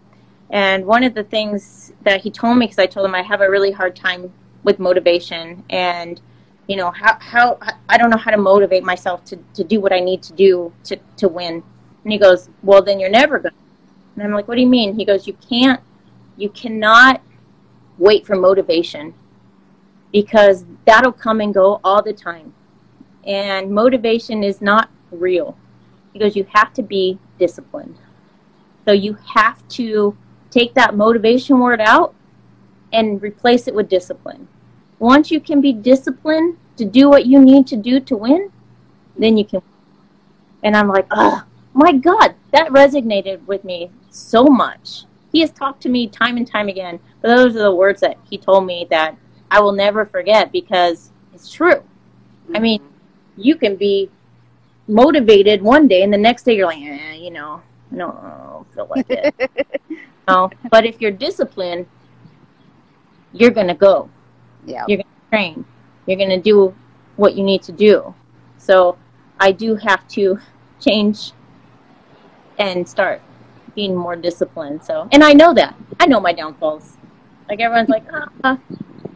And 0.49 0.85
one 0.85 1.03
of 1.03 1.13
the 1.13 1.23
things 1.23 1.91
that 2.03 2.21
he 2.21 2.31
told 2.31 2.57
me, 2.57 2.65
because 2.65 2.79
I 2.79 2.85
told 2.85 3.05
him 3.05 3.15
I 3.15 3.23
have 3.23 3.41
a 3.41 3.49
really 3.49 3.71
hard 3.71 3.95
time 3.95 4.31
with 4.63 4.79
motivation, 4.79 5.63
and 5.69 6.21
you 6.67 6.75
know 6.77 6.91
how 6.91 7.17
how 7.19 7.59
I 7.89 7.97
don't 7.97 8.09
know 8.09 8.17
how 8.17 8.31
to 8.31 8.37
motivate 8.37 8.83
myself 8.83 9.23
to 9.25 9.37
to 9.53 9.63
do 9.63 9.79
what 9.81 9.93
I 9.93 9.99
need 9.99 10.23
to 10.23 10.33
do 10.33 10.73
to 10.85 10.97
to 11.17 11.27
win. 11.27 11.63
And 12.03 12.11
he 12.11 12.17
goes, 12.17 12.49
well, 12.61 12.81
then 12.81 12.99
you're 12.99 13.09
never 13.09 13.39
going. 13.39 13.55
And 14.15 14.23
I'm 14.23 14.31
like, 14.31 14.47
what 14.47 14.55
do 14.55 14.61
you 14.61 14.67
mean? 14.67 14.95
He 14.95 15.05
goes, 15.05 15.25
you 15.25 15.33
can't, 15.49 15.81
you 16.37 16.49
cannot 16.49 17.21
wait 17.97 18.25
for 18.25 18.35
motivation 18.35 19.13
because 20.11 20.65
that'll 20.85 21.11
come 21.11 21.41
and 21.41 21.53
go 21.53 21.79
all 21.83 22.03
the 22.03 22.13
time. 22.13 22.53
And 23.25 23.71
motivation 23.71 24.43
is 24.43 24.61
not 24.61 24.89
real. 25.11 25.57
Goes, 26.19 26.35
you 26.35 26.45
have 26.53 26.73
to 26.73 26.83
be 26.83 27.17
disciplined. 27.39 27.97
So 28.85 28.91
you 28.91 29.17
have 29.33 29.67
to 29.69 30.15
take 30.51 30.75
that 30.75 30.95
motivation 30.95 31.59
word 31.59 31.81
out 31.81 32.13
and 32.91 33.19
replace 33.23 33.67
it 33.67 33.73
with 33.73 33.89
discipline. 33.89 34.47
Once 35.03 35.29
you 35.29 35.41
can 35.41 35.59
be 35.59 35.73
disciplined 35.73 36.57
to 36.77 36.85
do 36.85 37.09
what 37.09 37.25
you 37.25 37.37
need 37.37 37.67
to 37.67 37.75
do 37.75 37.99
to 37.99 38.15
win, 38.15 38.49
then 39.17 39.35
you 39.35 39.43
can. 39.43 39.61
And 40.63 40.77
I'm 40.77 40.87
like, 40.87 41.07
oh 41.11 41.43
my 41.73 41.91
God, 41.91 42.35
that 42.53 42.69
resonated 42.69 43.45
with 43.45 43.65
me 43.65 43.91
so 44.09 44.45
much, 44.45 45.03
he 45.33 45.41
has 45.41 45.51
talked 45.51 45.81
to 45.81 45.89
me 45.89 46.07
time 46.07 46.37
and 46.37 46.47
time 46.47 46.69
again. 46.69 47.01
But 47.21 47.35
those 47.35 47.53
are 47.57 47.63
the 47.63 47.75
words 47.75 47.99
that 47.99 48.17
he 48.29 48.37
told 48.37 48.65
me 48.65 48.87
that 48.91 49.17
I 49.51 49.59
will 49.59 49.73
never 49.73 50.05
forget 50.05 50.53
because 50.53 51.09
it's 51.33 51.51
true. 51.51 51.83
I 52.55 52.59
mean, 52.59 52.79
mm-hmm. 52.79 53.41
you 53.41 53.55
can 53.57 53.75
be 53.75 54.09
motivated 54.87 55.61
one 55.61 55.89
day 55.89 56.03
and 56.03 56.13
the 56.13 56.17
next 56.17 56.43
day 56.43 56.55
you're 56.55 56.67
like, 56.67 56.81
eh, 56.81 57.15
you 57.15 57.29
know, 57.29 57.61
no, 57.91 58.07
I 58.07 58.53
don't 58.53 58.73
feel 58.73 58.87
like 58.89 59.09
it. 59.09 59.51
no, 60.29 60.49
but 60.71 60.85
if 60.85 61.01
you're 61.01 61.11
disciplined, 61.11 61.87
you're 63.33 63.51
gonna 63.51 63.75
go. 63.75 64.09
Yeah. 64.65 64.85
You're 64.87 64.97
gonna 64.97 65.09
train. 65.29 65.65
You're 66.05 66.17
gonna 66.17 66.41
do 66.41 66.73
what 67.15 67.35
you 67.35 67.43
need 67.43 67.63
to 67.63 67.71
do. 67.71 68.13
So 68.57 68.97
I 69.39 69.51
do 69.51 69.75
have 69.75 70.07
to 70.09 70.39
change 70.79 71.31
and 72.59 72.87
start 72.87 73.21
being 73.75 73.95
more 73.95 74.15
disciplined. 74.15 74.83
So, 74.83 75.07
and 75.11 75.23
I 75.23 75.33
know 75.33 75.53
that. 75.53 75.75
I 75.99 76.05
know 76.05 76.19
my 76.19 76.33
downfalls. 76.33 76.97
Like 77.49 77.59
everyone's 77.59 77.89
like, 77.89 78.03
ah, 78.43 78.59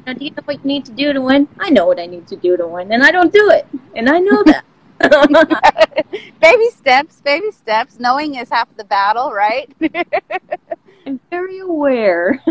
now, 0.08 0.14
do 0.14 0.24
you 0.24 0.32
know 0.32 0.44
what 0.46 0.64
you 0.64 0.68
need 0.68 0.86
to 0.86 0.94
do 0.94 1.12
to 1.12 1.22
win? 1.22 1.50
I 1.60 1.70
know 1.70 1.86
what 1.86 2.00
I 2.00 2.06
need 2.06 2.28
to 2.28 2.38
do 2.38 2.56
to 2.56 2.66
win, 2.66 2.94
and 2.94 3.04
I 3.04 3.12
don't 3.12 3.34
do 3.34 3.50
it, 3.50 3.68
and 3.94 4.10
I 4.10 4.20
know 4.20 4.42
that. 4.44 4.64
baby 6.42 6.70
steps, 6.70 7.20
baby 7.22 7.52
steps. 7.52 8.00
Knowing 8.00 8.36
is 8.36 8.50
half 8.50 8.74
the 8.78 8.86
battle, 8.86 9.34
right? 9.34 9.70
I'm 11.06 11.20
very 11.30 11.60
aware. 11.60 12.42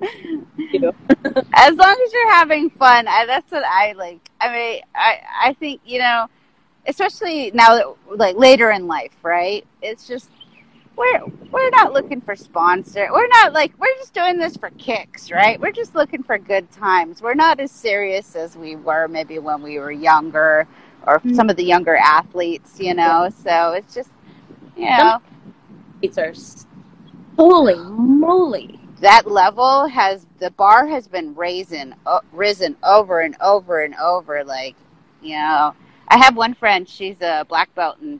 as 0.02 1.74
long 1.74 2.04
as 2.06 2.12
you're 2.12 2.32
having 2.32 2.70
fun, 2.70 3.06
I, 3.06 3.26
that's 3.26 3.50
what 3.52 3.64
I 3.64 3.92
like. 3.92 4.30
I 4.40 4.52
mean, 4.52 4.82
I 4.94 5.20
I 5.42 5.52
think 5.54 5.80
you 5.84 5.98
know, 5.98 6.26
especially 6.86 7.50
now 7.52 7.74
that 7.76 7.86
like 8.16 8.36
later 8.36 8.70
in 8.70 8.86
life, 8.86 9.16
right? 9.22 9.66
It's 9.82 10.06
just 10.06 10.30
we're 10.96 11.22
we're 11.50 11.70
not 11.70 11.92
looking 11.92 12.20
for 12.20 12.34
sponsor. 12.34 13.08
We're 13.12 13.28
not 13.28 13.52
like 13.52 13.72
we're 13.78 13.94
just 13.98 14.14
doing 14.14 14.38
this 14.38 14.56
for 14.56 14.70
kicks, 14.70 15.30
right? 15.30 15.60
We're 15.60 15.72
just 15.72 15.94
looking 15.94 16.22
for 16.22 16.38
good 16.38 16.70
times. 16.70 17.20
We're 17.20 17.34
not 17.34 17.60
as 17.60 17.70
serious 17.70 18.34
as 18.36 18.56
we 18.56 18.76
were 18.76 19.06
maybe 19.08 19.38
when 19.38 19.62
we 19.62 19.78
were 19.78 19.92
younger 19.92 20.66
or 21.06 21.18
mm-hmm. 21.18 21.34
some 21.34 21.50
of 21.50 21.56
the 21.56 21.64
younger 21.64 21.96
athletes, 21.96 22.80
you 22.80 22.94
know. 22.94 23.30
So 23.44 23.72
it's 23.72 23.94
just 23.94 24.10
you 24.76 24.88
know, 24.88 25.20
it's 26.00 26.16
our 26.16 26.32
holy 27.36 27.76
moly 27.76 28.79
that 29.00 29.26
level 29.26 29.86
has 29.86 30.26
the 30.38 30.50
bar 30.52 30.86
has 30.86 31.08
been 31.08 31.34
raising 31.34 31.94
uh, 32.06 32.20
risen 32.32 32.76
over 32.82 33.20
and 33.20 33.36
over 33.40 33.82
and 33.82 33.94
over 33.96 34.44
like 34.44 34.76
you 35.22 35.36
know. 35.36 35.74
I 36.12 36.18
have 36.18 36.36
one 36.36 36.54
friend 36.54 36.88
she's 36.88 37.20
a 37.20 37.46
black 37.48 37.72
belt 37.76 37.98
and 38.00 38.18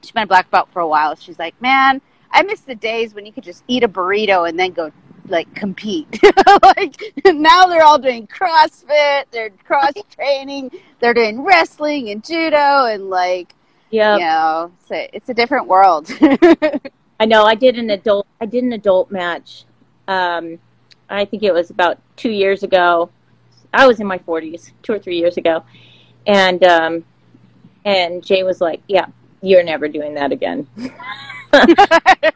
she's 0.00 0.12
been 0.12 0.22
a 0.22 0.28
black 0.28 0.48
belt 0.50 0.68
for 0.72 0.80
a 0.80 0.88
while. 0.88 1.14
She's 1.16 1.38
like 1.38 1.60
man 1.60 2.00
i 2.30 2.42
miss 2.42 2.60
the 2.60 2.74
days 2.74 3.14
when 3.14 3.24
you 3.24 3.32
could 3.32 3.44
just 3.44 3.64
eat 3.68 3.82
a 3.82 3.88
burrito 3.88 4.48
and 4.48 4.58
then 4.58 4.72
go 4.72 4.90
like 5.28 5.52
compete. 5.54 6.20
Like 6.62 6.96
now 7.24 7.64
they're 7.66 7.82
all 7.82 7.98
doing 7.98 8.26
crossfit 8.26 9.24
they're 9.30 9.50
cross 9.64 9.92
training 10.10 10.70
they're 11.00 11.14
doing 11.14 11.42
wrestling 11.42 12.10
and 12.10 12.24
judo 12.24 12.86
and 12.86 13.08
like 13.10 13.54
yeah 13.90 14.16
you 14.16 14.24
know 14.24 14.72
so 14.86 15.06
it's 15.12 15.28
a 15.28 15.34
different 15.34 15.66
world. 15.66 16.10
I 17.18 17.24
know 17.24 17.44
i 17.44 17.54
did 17.54 17.78
an 17.78 17.90
adult 17.90 18.26
i 18.40 18.46
did 18.46 18.62
an 18.62 18.72
adult 18.74 19.10
match 19.10 19.64
um, 20.08 20.58
I 21.08 21.24
think 21.24 21.42
it 21.42 21.52
was 21.52 21.70
about 21.70 21.98
two 22.16 22.30
years 22.30 22.62
ago. 22.62 23.10
I 23.72 23.86
was 23.86 24.00
in 24.00 24.06
my 24.06 24.18
40s, 24.18 24.72
two 24.82 24.92
or 24.92 24.98
three 24.98 25.18
years 25.18 25.36
ago, 25.36 25.64
and 26.26 26.62
um, 26.64 27.04
and 27.84 28.24
Jay 28.24 28.42
was 28.42 28.60
like, 28.60 28.80
"Yeah, 28.88 29.06
you're 29.42 29.62
never 29.62 29.88
doing 29.88 30.14
that 30.14 30.32
again." 30.32 30.66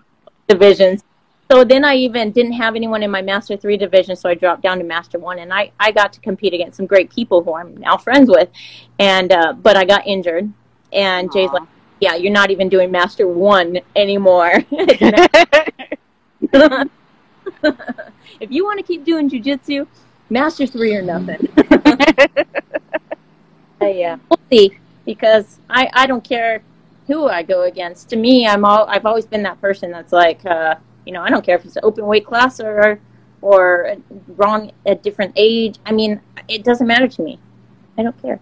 Divisions. 0.48 1.04
So 1.50 1.64
then 1.64 1.85
I 1.85 1.96
even 1.96 2.30
didn't 2.30 2.52
have 2.52 2.76
anyone 2.76 3.02
in 3.02 3.11
my 3.11 3.22
Master 3.22 3.56
Three 3.56 3.76
division, 3.76 4.14
so 4.14 4.28
I 4.28 4.35
dropped 4.35 4.62
down 4.62 4.78
to 4.78 4.85
Master 4.85 5.18
One, 5.18 5.40
and 5.40 5.52
I 5.52 5.72
I 5.80 5.90
got 5.90 6.12
to 6.12 6.20
compete 6.20 6.54
against 6.54 6.76
some 6.76 6.87
great 6.87 7.11
people 7.11 7.42
who 7.42 7.54
I'm 7.54 7.76
now 7.76 7.96
friends 7.96 8.30
with, 8.30 8.48
and 9.00 9.33
uh, 9.33 9.54
but 9.54 9.76
I 9.76 9.85
got 9.85 10.06
injured, 10.06 10.52
and 10.92 11.28
Aww. 11.28 11.33
Jay's 11.33 11.50
like, 11.50 11.66
"Yeah, 12.00 12.14
you're 12.14 12.33
not 12.33 12.52
even 12.52 12.68
doing 12.68 12.92
Master 12.92 13.26
One 13.26 13.80
anymore." 13.96 14.62
if 18.40 18.51
you 18.51 18.64
want 18.64 18.79
to 18.79 18.85
keep 18.85 19.05
doing 19.05 19.29
jujitsu, 19.29 19.87
master 20.29 20.66
three 20.66 20.94
or 20.94 21.03
nothing. 21.03 21.49
yeah, 23.81 24.16
we'll 24.29 24.40
see. 24.51 24.77
Because 25.05 25.59
I, 25.68 25.88
I 25.92 26.07
don't 26.07 26.23
care 26.23 26.62
who 27.07 27.29
I 27.29 27.42
go 27.42 27.62
against. 27.62 28.11
To 28.11 28.16
me, 28.16 28.46
I'm 28.46 28.64
all 28.64 28.87
I've 28.88 29.07
always 29.07 29.27
been 29.27 29.42
that 29.42 29.61
person 29.61 29.90
that's 29.90 30.12
like, 30.12 30.44
uh, 30.46 30.77
you 31.05 31.12
know, 31.12 31.23
I 31.23 31.31
don't 31.31 31.44
care 31.44 31.57
if 31.57 31.64
it's 31.64 31.77
an 31.77 31.83
open 31.85 32.07
weight 32.07 32.27
class 32.27 32.61
or 32.61 33.01
or 33.42 33.96
wrong 34.29 34.70
at 34.87 35.03
different 35.03 35.33
age. 35.37 35.79
I 35.87 35.92
mean, 35.92 36.20
it 36.49 36.62
doesn't 36.62 36.87
matter 36.87 37.09
to 37.09 37.23
me. 37.23 37.38
I 37.99 38.03
don't 38.03 38.20
care. 38.23 38.38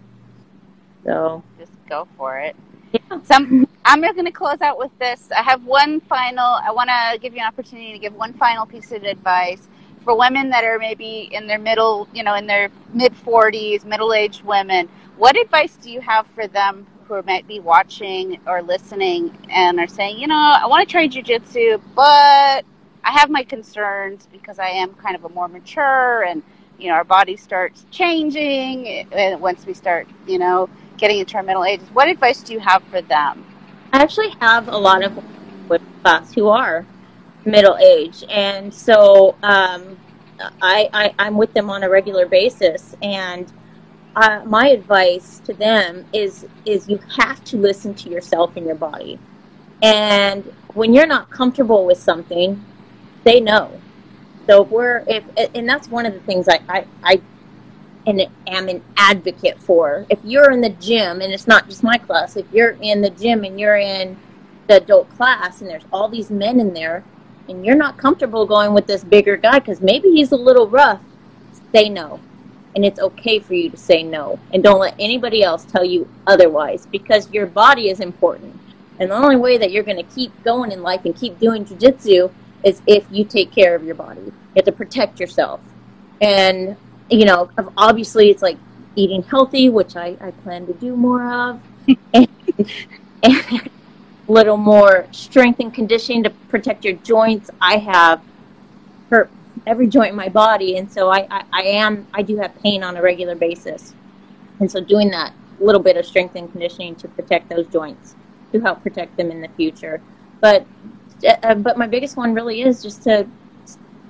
So 1.05 1.43
just 1.57 1.71
go 1.87 2.07
for 2.17 2.37
it. 2.39 2.55
Yeah. 2.91 3.19
Some, 3.23 3.67
I'm 3.85 4.01
going 4.01 4.25
to 4.25 4.31
close 4.31 4.61
out 4.61 4.77
with 4.79 4.91
this. 4.99 5.29
I 5.35 5.43
have 5.43 5.63
one 5.65 5.99
final. 6.01 6.45
I 6.45 6.71
want 6.71 6.89
to 6.89 7.19
give 7.19 7.33
you 7.33 7.41
an 7.41 7.47
opportunity 7.47 7.93
to 7.93 7.99
give 7.99 8.13
one 8.15 8.33
final 8.33 8.65
piece 8.65 8.91
of 8.91 9.03
advice 9.03 9.67
for 10.03 10.17
women 10.17 10.49
that 10.49 10.63
are 10.63 10.79
maybe 10.79 11.29
in 11.31 11.45
their 11.45 11.59
middle, 11.59 12.07
you 12.13 12.23
know, 12.23 12.35
in 12.35 12.47
their 12.47 12.69
mid 12.93 13.13
40s, 13.13 13.85
middle-aged 13.85 14.43
women. 14.43 14.89
What 15.17 15.37
advice 15.37 15.75
do 15.75 15.91
you 15.91 16.01
have 16.01 16.25
for 16.27 16.47
them 16.47 16.87
who 17.05 17.21
might 17.23 17.47
be 17.47 17.59
watching 17.59 18.39
or 18.47 18.61
listening 18.61 19.37
and 19.49 19.79
are 19.79 19.87
saying, 19.87 20.19
you 20.19 20.27
know, 20.27 20.35
I 20.35 20.65
want 20.67 20.87
to 20.87 20.91
try 20.91 21.07
jujitsu, 21.07 21.81
but 21.95 22.65
I 23.03 23.11
have 23.11 23.29
my 23.29 23.43
concerns 23.43 24.27
because 24.31 24.59
I 24.59 24.69
am 24.69 24.93
kind 24.95 25.15
of 25.15 25.25
a 25.25 25.29
more 25.29 25.47
mature 25.47 26.23
and 26.23 26.43
you 26.77 26.87
know 26.87 26.93
our 26.93 27.03
body 27.03 27.35
starts 27.35 27.85
changing 27.91 29.05
eh, 29.11 29.35
once 29.35 29.65
we 29.65 29.73
start, 29.73 30.07
you 30.27 30.39
know 30.39 30.69
getting 30.99 31.19
into 31.19 31.35
our 31.37 31.43
middle 31.43 31.63
ages. 31.63 31.87
What 31.91 32.07
advice 32.07 32.41
do 32.41 32.53
you 32.53 32.59
have 32.59 32.83
for 32.83 33.01
them? 33.01 33.45
I 33.91 34.01
actually 34.01 34.29
have 34.41 34.67
a 34.67 34.77
lot 34.77 35.03
of 35.03 35.17
with 35.67 35.81
class 36.03 36.33
who 36.33 36.47
are 36.47 36.85
middle 37.45 37.77
age, 37.77 38.23
and 38.29 38.73
so 38.73 39.35
um, 39.41 39.97
I, 40.61 40.89
I 40.93 41.15
I'm 41.17 41.37
with 41.37 41.53
them 41.53 41.69
on 41.69 41.83
a 41.83 41.89
regular 41.89 42.27
basis, 42.27 42.95
and 43.01 43.51
uh, 44.15 44.41
my 44.45 44.69
advice 44.69 45.39
to 45.45 45.53
them 45.53 46.05
is 46.13 46.45
is 46.65 46.87
you 46.87 46.99
have 47.17 47.43
to 47.45 47.57
listen 47.57 47.93
to 47.95 48.09
yourself 48.09 48.55
and 48.57 48.65
your 48.65 48.75
body, 48.75 49.17
and 49.81 50.43
when 50.73 50.93
you're 50.93 51.07
not 51.07 51.29
comfortable 51.29 51.85
with 51.85 51.97
something, 51.97 52.63
they 53.23 53.39
know. 53.39 53.79
So 54.45 54.63
if 54.63 54.69
we're 54.69 55.03
if 55.07 55.23
and 55.55 55.67
that's 55.67 55.89
one 55.89 56.05
of 56.05 56.13
the 56.13 56.19
things 56.21 56.47
I 56.47 56.59
I, 56.69 56.85
I 57.03 57.21
and 58.09 58.27
am 58.47 58.67
an 58.67 58.81
advocate 58.97 59.59
for. 59.59 60.05
If 60.09 60.19
you're 60.23 60.51
in 60.51 60.61
the 60.61 60.69
gym, 60.69 61.21
and 61.21 61.31
it's 61.31 61.47
not 61.47 61.69
just 61.69 61.83
my 61.83 61.97
class, 61.97 62.35
if 62.35 62.45
you're 62.51 62.77
in 62.81 63.01
the 63.01 63.11
gym 63.11 63.43
and 63.43 63.59
you're 63.59 63.77
in 63.77 64.17
the 64.67 64.77
adult 64.77 65.09
class 65.15 65.61
and 65.61 65.69
there's 65.69 65.85
all 65.93 66.09
these 66.09 66.29
men 66.29 66.59
in 66.59 66.73
there, 66.73 67.03
and 67.47 67.65
you're 67.65 67.75
not 67.75 67.97
comfortable 67.97 68.45
going 68.45 68.73
with 68.73 68.87
this 68.87 69.03
bigger 69.03 69.37
guy 69.37 69.59
because 69.59 69.81
maybe 69.81 70.09
he's 70.09 70.31
a 70.31 70.35
little 70.37 70.67
rough, 70.67 71.01
say 71.73 71.89
no. 71.89 72.19
And 72.75 72.85
it's 72.85 72.99
okay 72.99 73.39
for 73.39 73.55
you 73.55 73.69
to 73.71 73.77
say 73.77 74.03
no. 74.03 74.39
And 74.53 74.63
don't 74.63 74.79
let 74.79 74.95
anybody 74.99 75.41
else 75.43 75.65
tell 75.65 75.83
you 75.83 76.07
otherwise 76.27 76.85
because 76.85 77.31
your 77.31 77.47
body 77.47 77.89
is 77.89 77.99
important. 77.99 78.55
And 78.99 79.09
the 79.09 79.15
only 79.15 79.37
way 79.37 79.57
that 79.57 79.71
you're 79.71 79.83
going 79.83 79.97
to 79.97 80.15
keep 80.15 80.43
going 80.43 80.71
in 80.71 80.83
life 80.83 81.05
and 81.05 81.15
keep 81.15 81.39
doing 81.39 81.65
jujitsu 81.65 82.31
is 82.63 82.81
if 82.85 83.05
you 83.09 83.23
take 83.23 83.51
care 83.51 83.75
of 83.75 83.83
your 83.83 83.95
body. 83.95 84.21
You 84.21 84.33
have 84.57 84.65
to 84.65 84.71
protect 84.71 85.19
yourself. 85.19 85.61
And 86.21 86.75
you 87.09 87.25
know, 87.25 87.49
obviously 87.77 88.29
it's 88.29 88.41
like 88.41 88.57
eating 88.95 89.23
healthy, 89.23 89.69
which 89.69 89.95
I, 89.95 90.17
I 90.21 90.31
plan 90.31 90.67
to 90.67 90.73
do 90.73 90.95
more 90.95 91.31
of, 91.31 91.61
and, 92.13 92.27
and 93.23 93.35
a 93.43 93.61
little 94.27 94.57
more 94.57 95.07
strength 95.11 95.59
and 95.59 95.73
conditioning 95.73 96.23
to 96.23 96.29
protect 96.29 96.85
your 96.85 96.95
joints. 96.95 97.49
I 97.61 97.77
have 97.77 98.21
hurt 99.09 99.29
every 99.65 99.87
joint 99.87 100.11
in 100.11 100.15
my 100.15 100.29
body, 100.29 100.77
and 100.77 100.91
so 100.91 101.09
I, 101.09 101.27
I, 101.29 101.43
I 101.51 101.61
am 101.63 102.07
I 102.13 102.21
do 102.21 102.37
have 102.37 102.55
pain 102.61 102.83
on 102.83 102.97
a 102.97 103.01
regular 103.01 103.35
basis, 103.35 103.93
and 104.59 104.71
so 104.71 104.81
doing 104.81 105.09
that 105.11 105.33
little 105.59 105.81
bit 105.81 105.97
of 105.97 106.05
strength 106.05 106.35
and 106.35 106.49
conditioning 106.51 106.95
to 106.95 107.07
protect 107.09 107.49
those 107.49 107.67
joints 107.67 108.15
to 108.51 108.59
help 108.59 108.81
protect 108.81 109.17
them 109.17 109.31
in 109.31 109.41
the 109.41 109.49
future. 109.49 110.01
But 110.41 110.65
uh, 111.27 111.55
but 111.55 111.77
my 111.77 111.87
biggest 111.87 112.17
one 112.17 112.33
really 112.33 112.61
is 112.61 112.81
just 112.81 113.03
to 113.03 113.27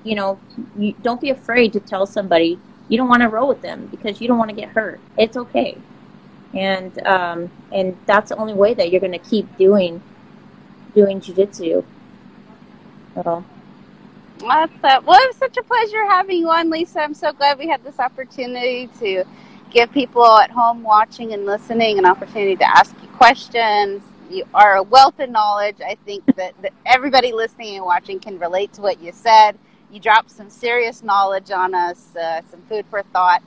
you 0.03 0.15
know 0.15 0.39
you, 0.77 0.93
don't 1.01 1.21
be 1.21 1.29
afraid 1.29 1.73
to 1.73 1.79
tell 1.79 2.05
somebody 2.05 2.59
you 2.89 2.97
don't 2.97 3.07
want 3.07 3.21
to 3.21 3.29
roll 3.29 3.47
with 3.47 3.61
them 3.61 3.87
because 3.87 4.19
you 4.19 4.27
don't 4.27 4.37
want 4.37 4.49
to 4.49 4.55
get 4.55 4.69
hurt. 4.69 4.99
It's 5.17 5.37
okay, 5.37 5.77
and 6.53 7.07
um, 7.07 7.51
and 7.71 7.97
that's 8.05 8.29
the 8.29 8.35
only 8.35 8.53
way 8.53 8.73
that 8.73 8.91
you're 8.91 9.01
going 9.01 9.13
to 9.13 9.19
keep 9.19 9.57
doing 9.57 10.01
doing 10.93 11.21
jujitsu. 11.21 11.85
So. 13.15 13.45
Uh, 14.41 14.67
well, 14.81 14.93
it 14.93 15.05
was 15.05 15.35
such 15.35 15.57
a 15.57 15.63
pleasure 15.63 16.05
having 16.05 16.37
you 16.37 16.49
on, 16.49 16.69
Lisa. 16.69 17.01
I'm 17.01 17.13
so 17.13 17.33
glad 17.33 17.59
we 17.59 17.67
had 17.67 17.83
this 17.83 17.99
opportunity 17.99 18.87
to 18.99 19.25
give 19.69 19.91
people 19.91 20.25
at 20.39 20.49
home 20.49 20.81
watching 20.81 21.33
and 21.33 21.45
listening 21.45 21.99
an 21.99 22.05
opportunity 22.05 22.55
to 22.55 22.65
ask 22.65 22.95
you 23.01 23.07
questions. 23.09 24.01
you 24.29 24.45
are 24.53 24.77
a 24.77 24.83
wealth 24.83 25.19
of 25.19 25.29
knowledge. 25.29 25.77
I 25.85 25.97
think 26.05 26.25
that, 26.37 26.53
that 26.61 26.71
everybody 26.85 27.33
listening 27.33 27.75
and 27.75 27.85
watching 27.85 28.19
can 28.19 28.39
relate 28.39 28.73
to 28.73 28.81
what 28.81 29.01
you 29.01 29.11
said. 29.11 29.57
You 29.91 29.99
dropped 29.99 30.31
some 30.31 30.49
serious 30.49 31.03
knowledge 31.03 31.51
on 31.51 31.73
us, 31.73 32.15
uh, 32.15 32.41
some 32.49 32.61
food 32.63 32.85
for 32.89 33.03
thought, 33.13 33.41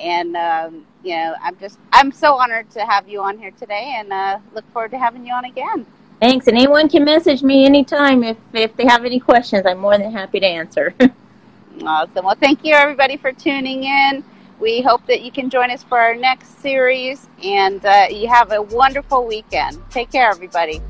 and 0.00 0.36
um, 0.36 0.86
you 1.02 1.16
know, 1.16 1.34
I'm 1.42 1.56
just 1.58 1.78
I'm 1.92 2.12
so 2.12 2.34
honored 2.34 2.70
to 2.70 2.80
have 2.80 3.08
you 3.08 3.20
on 3.20 3.38
here 3.38 3.50
today, 3.52 3.94
and 3.96 4.12
uh, 4.12 4.38
look 4.54 4.70
forward 4.72 4.90
to 4.92 4.98
having 4.98 5.26
you 5.26 5.32
on 5.32 5.44
again. 5.44 5.86
Thanks. 6.20 6.46
And 6.46 6.56
anyone 6.56 6.88
can 6.88 7.04
message 7.04 7.42
me 7.42 7.66
anytime 7.66 8.22
if 8.22 8.36
if 8.52 8.76
they 8.76 8.86
have 8.86 9.04
any 9.04 9.20
questions. 9.20 9.66
I'm 9.66 9.78
more 9.78 9.98
than 9.98 10.12
happy 10.12 10.40
to 10.40 10.46
answer. 10.46 10.94
awesome. 11.84 12.24
Well, 12.24 12.36
thank 12.38 12.64
you 12.64 12.74
everybody 12.74 13.16
for 13.16 13.32
tuning 13.32 13.84
in. 13.84 14.24
We 14.60 14.80
hope 14.80 15.04
that 15.06 15.22
you 15.22 15.32
can 15.32 15.50
join 15.50 15.72
us 15.72 15.82
for 15.82 15.98
our 15.98 16.14
next 16.14 16.60
series, 16.60 17.26
and 17.42 17.84
uh, 17.84 18.06
you 18.08 18.28
have 18.28 18.52
a 18.52 18.62
wonderful 18.62 19.26
weekend. 19.26 19.82
Take 19.90 20.12
care, 20.12 20.30
everybody. 20.30 20.80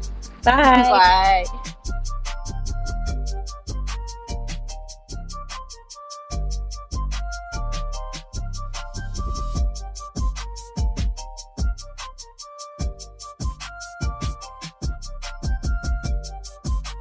Bye. 0.45 1.45
Bye. 1.45 1.45